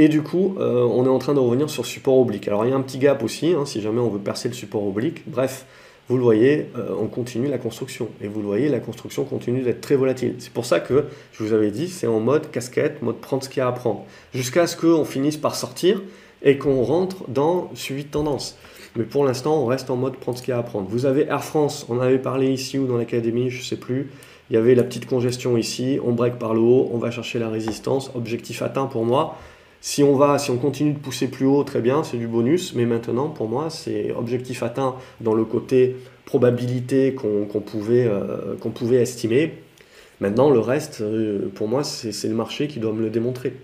[0.01, 2.49] Et du coup, euh, on est en train de revenir sur support oblique.
[2.49, 4.55] Alors il y a un petit gap aussi, hein, si jamais on veut percer le
[4.55, 5.25] support oblique.
[5.27, 5.67] Bref,
[6.09, 8.09] vous le voyez, euh, on continue la construction.
[8.23, 10.37] Et vous le voyez, la construction continue d'être très volatile.
[10.39, 13.51] C'est pour ça que, je vous avais dit, c'est en mode casquette, mode prendre ce
[13.51, 14.07] qu'il y a à prendre.
[14.33, 16.01] Jusqu'à ce qu'on finisse par sortir
[16.43, 18.57] et qu'on rentre dans suivi de tendance.
[18.97, 20.89] Mais pour l'instant, on reste en mode prendre ce qu'il y a à prendre.
[20.89, 24.11] Vous avez Air France, on avait parlé ici ou dans l'académie, je ne sais plus.
[24.49, 27.39] Il y avait la petite congestion ici, on break par le haut, on va chercher
[27.39, 28.11] la résistance.
[28.15, 29.37] Objectif atteint pour moi.
[29.83, 32.75] Si on va, si on continue de pousser plus haut, très bien, c'est du bonus.
[32.75, 38.97] Mais maintenant, pour moi, c'est objectif atteint dans le côté probabilité qu'on pouvait, euh, pouvait
[38.97, 39.55] estimer.
[40.21, 43.55] Maintenant, le reste, euh, pour moi, c'est le marché qui doit me le démontrer.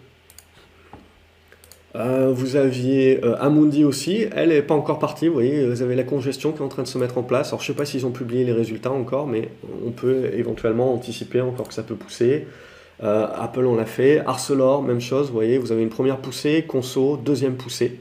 [1.95, 6.03] Euh, vous aviez Amundi aussi, elle n'est pas encore partie, vous voyez, vous avez la
[6.03, 7.49] congestion qui est en train de se mettre en place.
[7.49, 9.49] Alors je ne sais pas s'ils ont publié les résultats encore, mais
[9.87, 12.47] on peut éventuellement anticiper encore que ça peut pousser.
[13.03, 14.21] Euh, Apple, on l'a fait.
[14.27, 18.01] Arcelor, même chose, vous voyez, vous avez une première poussée, Conso, deuxième poussée.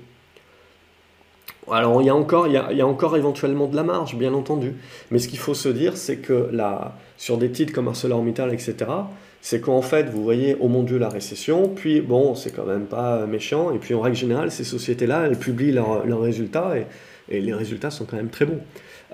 [1.72, 4.76] Alors, il y, a encore, il, y a, encore éventuellement de la marge, bien entendu.
[5.10, 8.76] Mais ce qu'il faut se dire, c'est que là, sur des titres comme ArcelorMittal, etc.,
[9.42, 12.86] c'est qu'en fait, vous voyez, oh mon Dieu, la récession, puis bon, c'est quand même
[12.86, 16.74] pas méchant, et puis en règle générale, ces sociétés-là, elles publient leurs résultats,
[17.30, 18.60] et les résultats sont quand même très bons.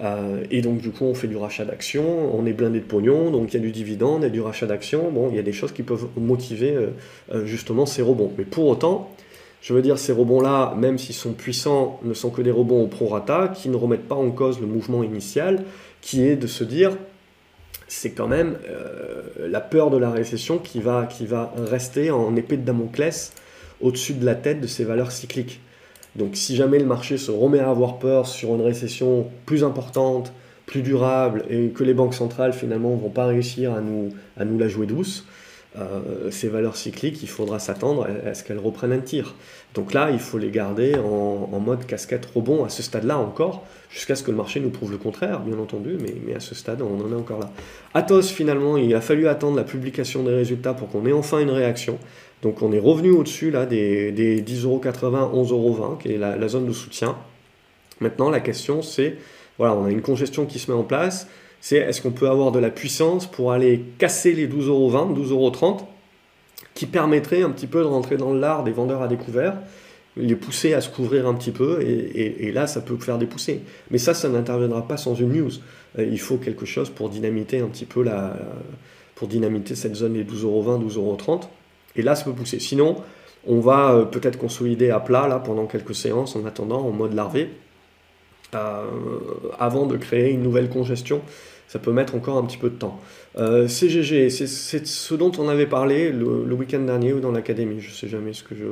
[0.02, 3.30] Euh, et donc, du coup, on fait du rachat d'actions, on est blindé de pognon,
[3.30, 5.12] donc il y a du dividende, il y a du rachat d'actions.
[5.12, 6.88] Bon, il y a des choses qui peuvent motiver euh,
[7.34, 8.32] euh, justement ces rebonds.
[8.38, 9.16] Mais pour autant,
[9.62, 12.88] je veux dire, ces rebonds-là, même s'ils sont puissants, ne sont que des rebonds au
[12.88, 15.64] prorata qui ne remettent pas en cause le mouvement initial,
[16.02, 16.98] qui est de se dire,
[17.88, 18.58] c'est quand même
[19.38, 23.34] la peur de la récession qui va, qui va rester en épée de Damoclès
[23.82, 25.60] au-dessus de la tête de ces valeurs cycliques.
[26.16, 30.34] Donc si jamais le marché se remet à avoir peur sur une récession plus importante,
[30.66, 34.58] plus durable, et que les banques centrales finalement vont pas réussir à nous, à nous
[34.58, 35.26] la jouer douce,
[35.78, 39.36] euh, ces valeurs cycliques, il faudra s'attendre à, ce qu'elles reprennent un tir.
[39.74, 44.16] Donc là, il faut les garder en, mode casquette rebond à ce stade-là encore, jusqu'à
[44.16, 47.02] ce que le marché nous prouve le contraire, bien entendu, mais, à ce stade, on
[47.02, 47.52] en est encore là.
[47.94, 51.52] Athos, finalement, il a fallu attendre la publication des résultats pour qu'on ait enfin une
[51.52, 51.98] réaction.
[52.42, 56.74] Donc on est revenu au-dessus là, des, des 10,80€, 11,20€, qui est la, zone de
[56.74, 57.16] soutien.
[58.00, 59.18] Maintenant, la question c'est,
[59.58, 61.28] voilà, on a une congestion qui se met en place,
[61.60, 65.82] c'est est-ce qu'on peut avoir de la puissance pour aller casser les 12,20€, 12,30€,
[66.74, 69.56] qui permettrait un petit peu de rentrer dans l'art des vendeurs à découvert,
[70.18, 73.62] les pousser à se couvrir un petit peu, et, là, ça peut faire des poussées.
[73.90, 75.52] Mais ça, ça n'interviendra pas sans une news.
[76.00, 78.36] Euh, il faut quelque chose pour dynamiter un petit peu la,
[79.16, 81.44] pour dynamiter cette zone des 12,20€, 12,30€.
[81.96, 82.60] Et là, ça peut pousser.
[82.60, 82.98] Sinon,
[83.46, 87.14] on va euh, peut-être consolider à plat là pendant quelques séances en attendant en mode
[87.14, 87.50] larvé
[88.54, 88.84] euh,
[89.60, 91.22] avant de créer une nouvelle congestion.
[91.72, 93.00] Ça peut mettre encore un petit peu de temps.
[93.38, 94.46] Euh, CGG, c'est
[94.86, 97.80] ce dont on avait parlé le, week-end dernier ou dans l'académie.
[97.80, 98.66] Je ne sais jamais ce que je,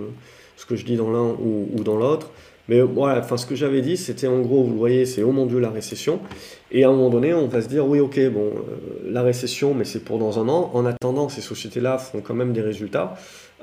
[0.58, 2.30] ce que je dis dans l'un ou, dans l'autre.
[2.68, 5.32] Mais voilà, enfin, ce que j'avais dit, c'était en gros, vous le voyez, c'est oh
[5.32, 6.20] mon Dieu la récession.
[6.74, 9.74] Et à un moment donné, on va se dire, oui, ok, bon, euh, la récession,
[9.74, 10.70] mais c'est pour dans un an.
[10.74, 13.16] En attendant, ces sociétés-là font quand même des résultats.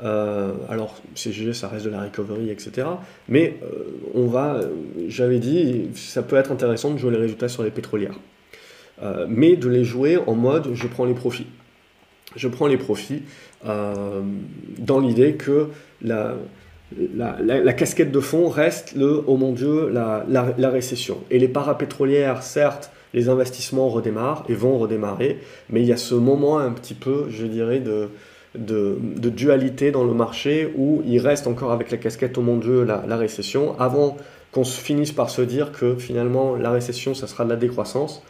[0.03, 2.87] Euh, alors, CGG, ça reste de la recovery, etc.
[3.29, 3.59] Mais
[4.15, 4.61] on va,
[5.09, 8.19] j'avais dit, ça peut être intéressant de jouer les résultats sur les pétrolières.
[9.29, 11.47] Mais de les jouer en mode, je prends les profits.
[12.35, 13.23] Je prends les profits
[13.65, 15.69] dans l'idée que
[16.03, 16.37] la,
[16.95, 21.19] la, casquette de fond reste le oh mon Dieu, la, récession.
[21.31, 25.41] Et les parapétrolières, certes, les investissements redémarrent et vont redémarrer,
[25.71, 28.11] mais il y a ce moment un petit peu, je dirais, de,
[28.55, 32.85] de, dualité dans le marché où il reste encore avec la casquette oh mon Dieu,
[32.85, 34.17] la, récession, avant
[34.53, 38.23] qu'on se finisse par se dire que finalement la récession, ça sera de la décroissance,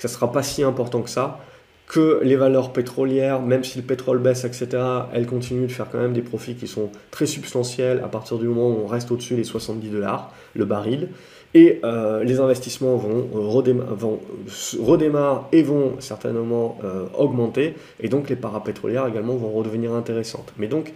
[0.00, 1.40] que ça sera pas si important que ça,
[1.86, 4.68] que les valeurs pétrolières, même si le pétrole baisse, etc.,
[5.12, 8.46] elles continuent de faire quand même des profits qui sont très substantiels à partir du
[8.46, 11.08] moment où on reste au-dessus des 70 dollars le baril.
[11.52, 17.74] Et euh, les investissements vont, euh, redémarrer et vont certainement euh, augmenter.
[17.98, 20.52] Et donc les parapétrolières également vont redevenir intéressantes.
[20.58, 20.92] Mais donc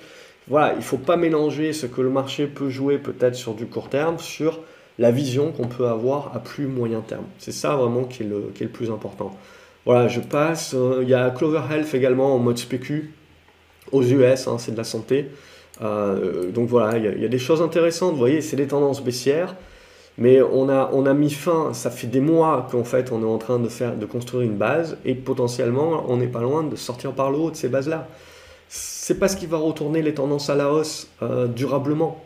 [0.47, 3.67] voilà, il ne faut pas mélanger ce que le marché peut jouer peut-être sur du
[3.67, 4.61] court terme sur
[4.99, 7.25] la vision qu'on peut avoir à plus moyen terme.
[7.39, 9.37] C'est ça vraiment qui est le, plus important.
[9.85, 10.75] Voilà, je passe.
[10.75, 13.13] Euh, il y a Clover Health également en mode spécu
[13.93, 15.31] aux US, hein, c'est de la santé.
[15.83, 18.13] Euh, donc voilà, il y, a, des choses intéressantes.
[18.13, 19.57] Vous voyez, c'est des tendances baissières.
[20.17, 23.27] Mais on a, on a mis fin, ça fait des mois qu'en fait on est
[23.27, 26.77] en train de, faire, de construire une base et potentiellement on n'est pas loin de
[26.77, 28.07] sortir par le haut de ces bases-là.
[28.69, 32.25] C'est pas ce qui va retourner les tendances à la hausse euh, durablement.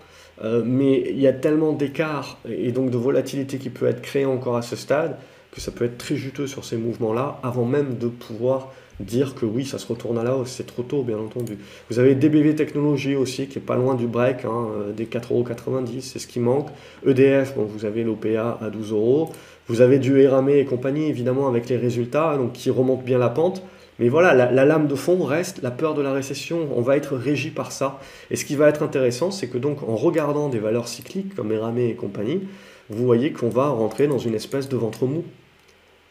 [0.65, 4.57] Mais il y a tellement d'écart et donc de volatilité qui peut être créée encore
[4.57, 5.17] à ce stade
[5.53, 9.47] que ça peut être très juteux sur ces mouvements-là, avant même de pouvoir dire que
[9.47, 10.51] oui, ça se retourne à la hausse.
[10.51, 11.59] C'est trop tôt, bien entendu.
[11.91, 16.01] Vous avez DBV Technologies aussi, qui est pas loin du break, hein, euh, des 4,90€,
[16.01, 16.69] c'est ce qui manque.
[17.07, 19.31] EDF, bon, vous avez l'OPA à 12 euros.
[19.69, 23.29] Vous avez du Eramé et compagnie, évidemment, avec les résultats, donc qui remontent bien la
[23.29, 23.63] pente.
[23.99, 26.69] Mais voilà, la, la, lame de fond reste la peur de la récession.
[26.77, 27.99] On va être régi par ça.
[28.31, 31.51] Et ce qui va être intéressant, c'est que donc en regardant des valeurs cycliques comme
[31.53, 32.43] Eramé et compagnie,
[32.91, 35.25] vous voyez qu'on va rentrer dans une espèce de ventre mou.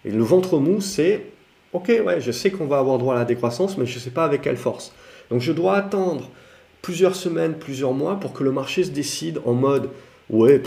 [0.05, 1.25] Et le ventre mou, c'est
[1.73, 4.09] ok, ouais, je sais qu'on va avoir droit à la décroissance, mais je ne sais
[4.09, 4.93] pas avec quelle force.
[5.29, 6.29] Donc je dois attendre
[6.81, 9.89] plusieurs semaines, plusieurs mois pour que le marché se décide en mode
[10.29, 10.61] ouais,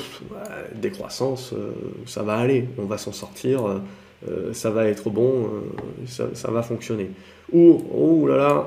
[0.75, 1.73] décroissance, euh,
[2.07, 3.79] ça va aller, on va s'en sortir, euh,
[4.29, 5.49] euh, ça va être bon,
[6.07, 7.11] ça, va fonctionner.
[7.53, 8.64] Ou oh là là,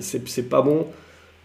[0.00, 0.86] c'est pas bon,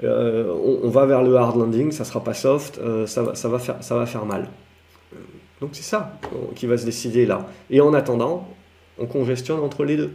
[0.01, 4.47] on, va vers le hard landing, ça sera pas soft, ça va faire mal.
[5.61, 6.19] Donc c'est ça
[6.55, 7.47] qui va se décider là.
[7.69, 8.47] Et en attendant,
[8.97, 10.11] on congestionne entre les deux,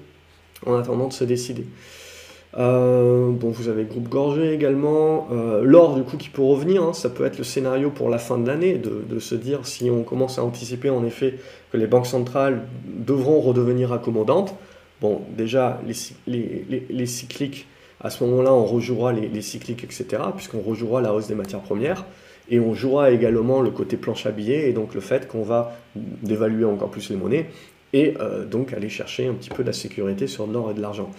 [0.65, 1.67] en attendant de se décider.
[2.57, 5.29] Euh, bon, vous avez groupe Gorgé également.
[5.33, 8.19] Euh, L'or, du coup, qui peut revenir, hein, ça peut être le scénario pour la
[8.19, 11.35] fin de l'année, de, se dire si on commence à anticiper en effet
[11.73, 14.55] que les banques centrales devront redevenir accommodantes.
[15.01, 17.67] Bon, déjà, les, cycliques,
[18.01, 21.61] à ce moment-là, on rejouera les, les cycliques, etc., puisqu'on rejouera la hausse des matières
[21.61, 22.05] premières.
[22.51, 25.77] Et on jouera également le côté planche à billets, et donc le fait qu'on va
[25.97, 27.47] dévaluer encore plus les monnaies,
[27.95, 30.75] et euh, donc aller chercher un petit peu de la sécurité sur de l'or et
[30.75, 31.11] de l'argent.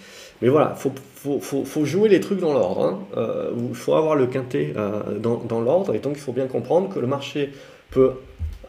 [0.42, 0.92] Mais voilà, il faut,
[1.40, 2.84] faut, faut, jouer les trucs dans l'ordre.
[2.84, 2.98] Hein.
[3.16, 6.46] Euh, il faut avoir le quintet euh, dans, dans l'ordre, et donc il faut bien
[6.46, 7.52] comprendre que le marché
[7.90, 8.12] peut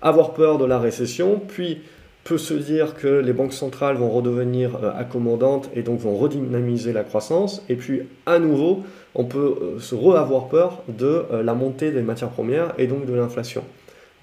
[0.01, 1.81] avoir peur de la récession, puis
[2.23, 7.03] peut se dire que les banques centrales vont redevenir accommodantes et donc vont redynamiser la
[7.03, 8.83] croissance, et puis à nouveau,
[9.17, 13.05] on peut euh, se re-avoir peur de euh, la montée des matières premières et donc
[13.05, 13.63] de l'inflation.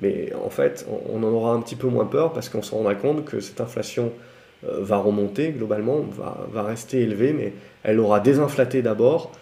[0.01, 2.95] Mais en fait, on en aura un petit peu moins peur parce qu'on se rendra
[2.95, 4.11] compte que cette inflation euh,
[4.67, 6.05] va remonter globalement,
[6.53, 7.53] va, rester élevée, mais
[7.83, 9.33] elle aura désinflaté d'abord,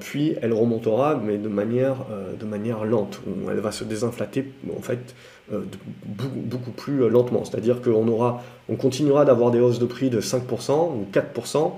[0.00, 1.96] puis elle remontera, mais de manière,
[2.44, 3.20] manière lente.
[3.50, 5.14] Elle va se désinflater en fait
[6.04, 7.44] beaucoup, plus lentement.
[7.44, 8.38] C'est-à-dire qu'on
[8.68, 11.72] on continuera d'avoir des hausses de prix de 5% ou 4%,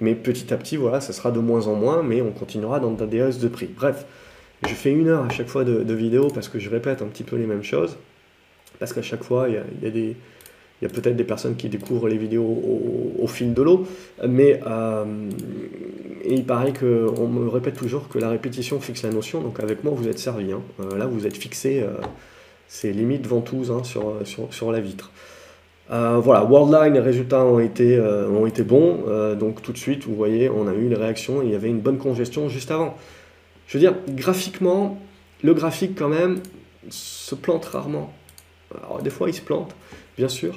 [0.00, 2.90] mais petit à petit, voilà, ça sera de moins en moins, mais on continuera dans
[2.92, 3.70] des hausses de prix.
[3.74, 4.04] Bref,
[4.66, 7.22] je fais une heure à chaque fois de, vidéo parce que je répète un petit
[7.22, 7.96] peu les mêmes choses.
[8.78, 10.16] Parce qu'à chaque fois, il y a des,
[10.80, 12.44] il y a peut-être des personnes qui découvrent les vidéos
[13.18, 13.86] au, fil de l'eau,
[14.26, 15.04] mais euh,
[16.26, 19.92] il paraît qu'on me répète toujours que la répétition fixe la notion, donc avec moi
[19.96, 20.52] vous êtes servi.
[20.52, 20.62] Hein.
[20.80, 21.92] Euh, là vous êtes fixé, euh,
[22.68, 24.14] c'est limite ventouse hein, sur,
[24.50, 25.10] sur, la vitre.
[25.90, 29.04] Euh, voilà, Worldline, les résultats ont été, ont été bons,
[29.38, 31.80] donc tout de suite, vous voyez, on a eu les réactions, il y avait une
[31.80, 32.96] bonne congestion juste avant.
[33.66, 34.98] Je veux dire, graphiquement,
[35.42, 36.40] le graphique quand même
[36.88, 38.12] se plante rarement.
[38.82, 39.74] Alors des fois il se plante,
[40.16, 40.54] bien sûr,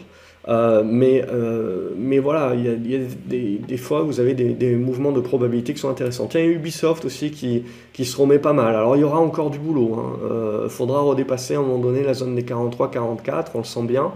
[0.48, 4.76] Euh, mais, euh, mais voilà, il y a, des, des, fois vous avez des, des,
[4.76, 6.30] mouvements de probabilité qui sont intéressants.
[6.34, 8.74] Il y a Ubisoft aussi qui, qui se remet pas mal.
[8.74, 9.92] Alors il y aura encore du boulot.
[9.92, 10.30] Il hein.
[10.32, 14.14] euh, faudra redépasser à un moment donné la zone des 43-44, on le sent bien.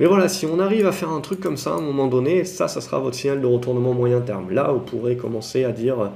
[0.00, 2.44] Mais voilà, si on arrive à faire un truc comme ça à un moment donné,
[2.44, 4.50] ça, ça sera votre signal de retournement moyen terme.
[4.50, 6.10] Là, vous pourrez commencer à dire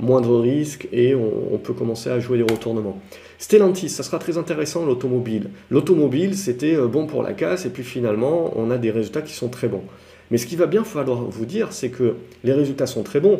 [0.00, 2.98] moindre risque et on, peut commencer à jouer les retournements.
[3.40, 5.48] Stellantis, ça sera très intéressant l'automobile.
[5.70, 9.32] L'automobile, c'était euh, bon pour la casse et puis finalement, on a des résultats qui
[9.32, 9.82] sont très bons.
[10.30, 13.38] Mais ce qui va bien falloir vous dire, c'est que les résultats sont très bons.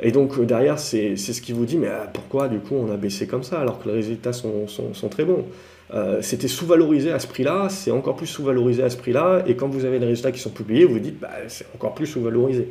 [0.00, 2.92] Et donc euh, derrière, c'est ce qui vous dit, mais ah, pourquoi du coup on
[2.92, 4.66] a baissé comme ça alors que les résultats sont,
[5.10, 5.46] très bons?
[5.94, 9.68] Euh, C'était sous-valorisé à ce prix-là, c'est encore plus sous-valorisé à ce prix-là, et quand
[9.68, 12.68] vous avez les résultats qui sont publiés, vous vous dites, bah, c'est encore plus sous-valorisé.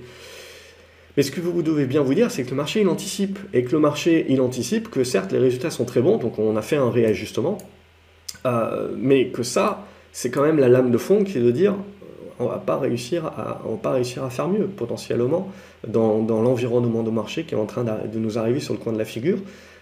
[1.18, 3.40] Mais ce que vous devez bien vous dire, c'est que le marché, il anticipe.
[3.54, 6.56] Et que le marché, il anticipe que certes, les résultats sont très bons, donc on
[6.56, 7.58] a fait un réajustement,
[8.46, 11.76] euh, mais que ça, c'est quand même la lame de fond qui est de dire
[12.40, 15.52] on va va pas réussir à faire mieux potentiellement
[15.88, 18.94] dans, dans l'environnement de marché qui est en train de nous arriver sur le coin
[18.94, 19.40] de la figure.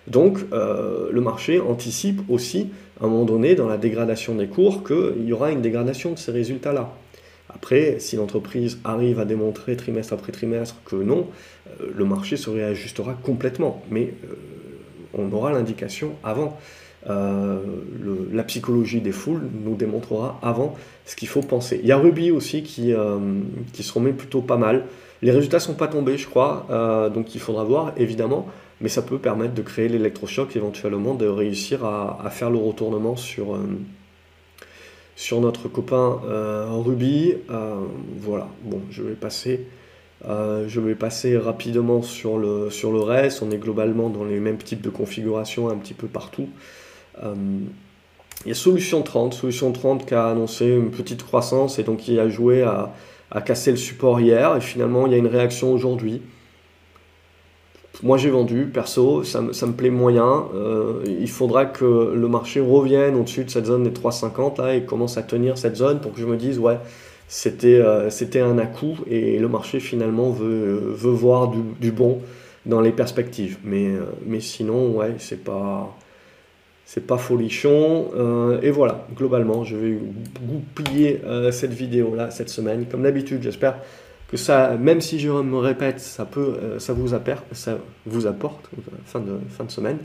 [0.08, 2.70] Donc euh, le marché anticipe aussi
[3.02, 6.18] à un moment donné dans la dégradation des cours qu'il y aura une dégradation de
[6.18, 6.94] ces résultats-là.
[7.54, 11.28] Après, si l'entreprise arrive à démontrer trimestre après trimestre que non,
[11.68, 13.84] euh, le marché se réajustera complètement.
[13.90, 14.34] Mais euh,
[15.14, 16.58] on aura l'indication avant.
[17.08, 17.60] Euh,
[18.34, 20.76] la psychologie des foules nous démontrera avant
[21.06, 21.80] ce qu'il faut penser.
[21.84, 22.94] Il y a Ruby aussi qui,
[23.74, 24.86] qui se remet plutôt pas mal.
[25.22, 28.48] Les résultats ne sont pas tombés, je crois, donc il faudra voir, évidemment,
[28.82, 33.16] mais ça peut permettre de créer l'électrochoc, éventuellement, de réussir à, à, faire le retournement
[33.16, 33.56] sur
[35.16, 37.34] sur notre copain euh, Ruby.
[37.50, 37.76] Euh,
[38.20, 39.66] voilà, bon, je vais passer.
[40.28, 43.42] Euh, je vais passer rapidement sur le, sur le reste.
[43.42, 46.50] On est globalement dans les mêmes types de configurations un petit peu partout.
[47.24, 52.00] il y a Solution 30, Solution 30 qui a annoncé une petite croissance et donc
[52.00, 52.94] qui a joué à,
[53.32, 54.56] à casser le support hier.
[54.58, 56.22] Et finalement, il y a une réaction aujourd'hui.
[58.04, 60.46] Moi j'ai vendu, perso, ça, me plaît moyen.
[60.54, 64.84] Euh, il faudra que le marché revienne au-dessus de cette zone des 3,50 là et
[64.84, 66.78] commence à tenir cette zone pour que je me dise ouais,
[67.28, 72.22] c'était euh, c'était un à-coup et le marché finalement veut, veut voir du, bon
[72.66, 73.58] dans les perspectives.
[73.64, 75.96] Mais, euh, mais sinon, ouais, c'est pas
[76.86, 78.12] c'est pas folichon.
[78.62, 79.98] et voilà, globalement, je vais
[80.48, 81.20] goupiller
[81.52, 82.86] cette vidéo là cette semaine.
[82.86, 83.80] Comme d'habitude, j'espère
[84.80, 89.64] même si je me répète, ça, peut, euh, ça, vous, apporte, euh, fin de, fin
[89.64, 89.98] de semaine.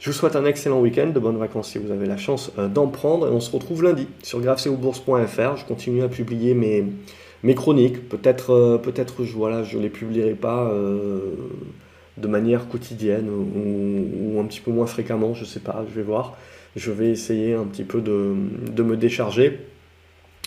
[0.00, 2.68] Je vous souhaite un excellent week-end, de bonnes vacances si vous avez la chance euh,
[2.68, 3.30] d'en prendre.
[3.30, 5.56] On se retrouve lundi sur grafceobourse.fr.
[5.56, 8.08] Je continue à publier mes, chroniques.
[8.08, 9.36] Peut-être, peut-être je
[9.76, 10.72] ne les publierai pas
[12.16, 16.02] de manière quotidienne ou, un petit peu moins fréquemment, je ne sais pas, je vais
[16.02, 16.36] voir.
[16.74, 19.60] Je vais essayer un petit peu de me décharger.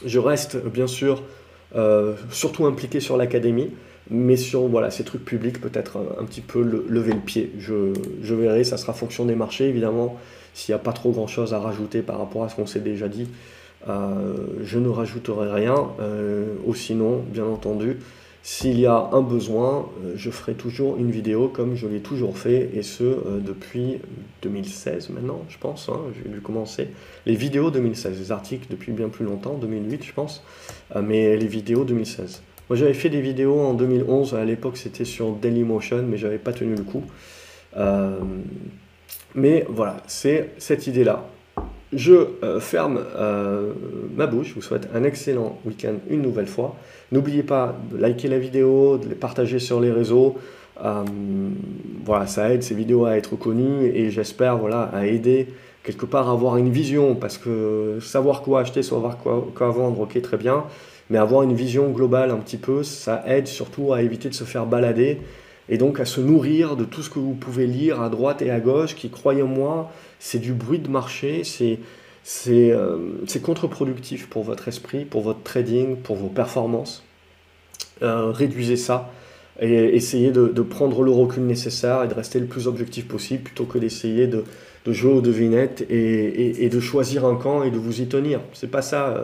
[0.05, 1.23] Je reste bien sûr
[1.75, 3.71] euh, surtout impliqué sur l'académie,
[4.09, 7.51] mais sur voilà, ces trucs publics, peut-être un, petit peu lever le pied.
[7.59, 10.17] Je, je, verrai, ça sera fonction des marchés, évidemment.
[10.53, 13.07] S'il n'y a pas trop grand-chose à rajouter par rapport à ce qu'on s'est déjà
[13.07, 13.27] dit,
[13.89, 15.75] euh, je ne rajouterai rien.
[15.99, 17.97] Euh, ou sinon, bien entendu,
[18.49, 22.37] s'il y a un besoin, euh, je ferai toujours une vidéo comme je l'ai toujours
[22.37, 23.99] fait, et ce euh, depuis
[24.41, 25.89] 2016 maintenant, je pense.
[25.89, 26.87] Hein, j'ai dû commencer
[27.25, 30.45] les vidéos 2016, les articles depuis bien plus longtemps, 2008 je pense,
[30.95, 32.41] euh, mais les vidéos 2016.
[32.69, 36.53] Moi j'avais fait des vidéos en 2011, à l'époque c'était sur Dailymotion, mais j'avais pas
[36.53, 37.03] tenu le coup.
[39.35, 41.27] mais voilà, c'est cette idée-là.
[41.91, 42.27] Je
[42.59, 43.01] ferme
[44.15, 44.49] ma bouche.
[44.49, 46.77] Je vous souhaite un excellent week-end une nouvelle fois.
[47.11, 50.35] N'oubliez pas de liker la vidéo, de les partager sur les réseaux.
[50.83, 51.03] Euh,
[52.05, 55.47] voilà, ça aide ces vidéos à être connues et j'espère voilà, à aider
[55.83, 60.21] quelque part à avoir une vision parce que savoir quoi acheter, savoir quoi, vendre, ok,
[60.21, 60.65] très bien.
[61.09, 64.43] Mais avoir une vision globale un petit peu, ça aide surtout à éviter de se
[64.43, 65.21] faire balader
[65.69, 68.51] et donc à se nourrir de tout ce que vous pouvez lire à droite et
[68.51, 69.89] à gauche, qui, croyez-moi,
[70.19, 71.79] c'est du bruit de marché, c'est
[72.71, 72.97] euh,
[73.41, 77.06] contre-productif pour votre esprit, pour votre trading, pour vos performances.
[78.01, 79.11] Euh, réduisez ça
[79.59, 83.65] et essayez de, prendre le recul nécessaire et de rester le plus objectif possible plutôt
[83.65, 84.43] que d'essayer de,
[84.85, 88.39] jouer aux devinettes et, de choisir un camp et de vous y tenir.
[88.53, 89.23] C'est pas ça, euh,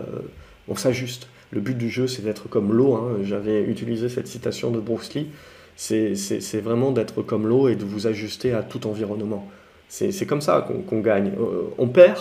[0.68, 1.28] on s'ajuste.
[1.52, 2.96] Le but du jeu, c'est d'être comme l'eau.
[2.96, 3.20] Hein.
[3.24, 5.28] J'avais utilisé cette citation de Bruce Lee
[5.76, 9.48] c'est vraiment d'être comme l'eau et de vous ajuster à tout environnement.
[9.90, 11.34] C'est comme ça qu'on gagne.
[11.40, 12.18] Euh, on perd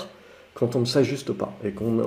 [0.54, 2.00] quand on ne s'ajuste pas et qu'on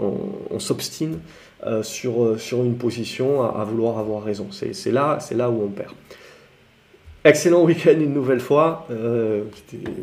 [0.51, 1.19] on, s'obstine
[1.65, 4.47] euh, sur, euh, sur une position à, vouloir avoir raison.
[4.51, 5.93] C'est là, là où on perd.
[7.23, 8.85] Excellent week-end une nouvelle fois.
[8.91, 9.45] Euh,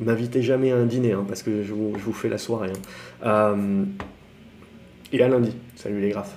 [0.01, 2.73] M'invitez jamais à un dîner hein, parce que je vous, je vous, fais la soirée.
[3.23, 3.55] Hein.
[5.13, 5.55] et à lundi.
[5.77, 6.37] Salut les graphes.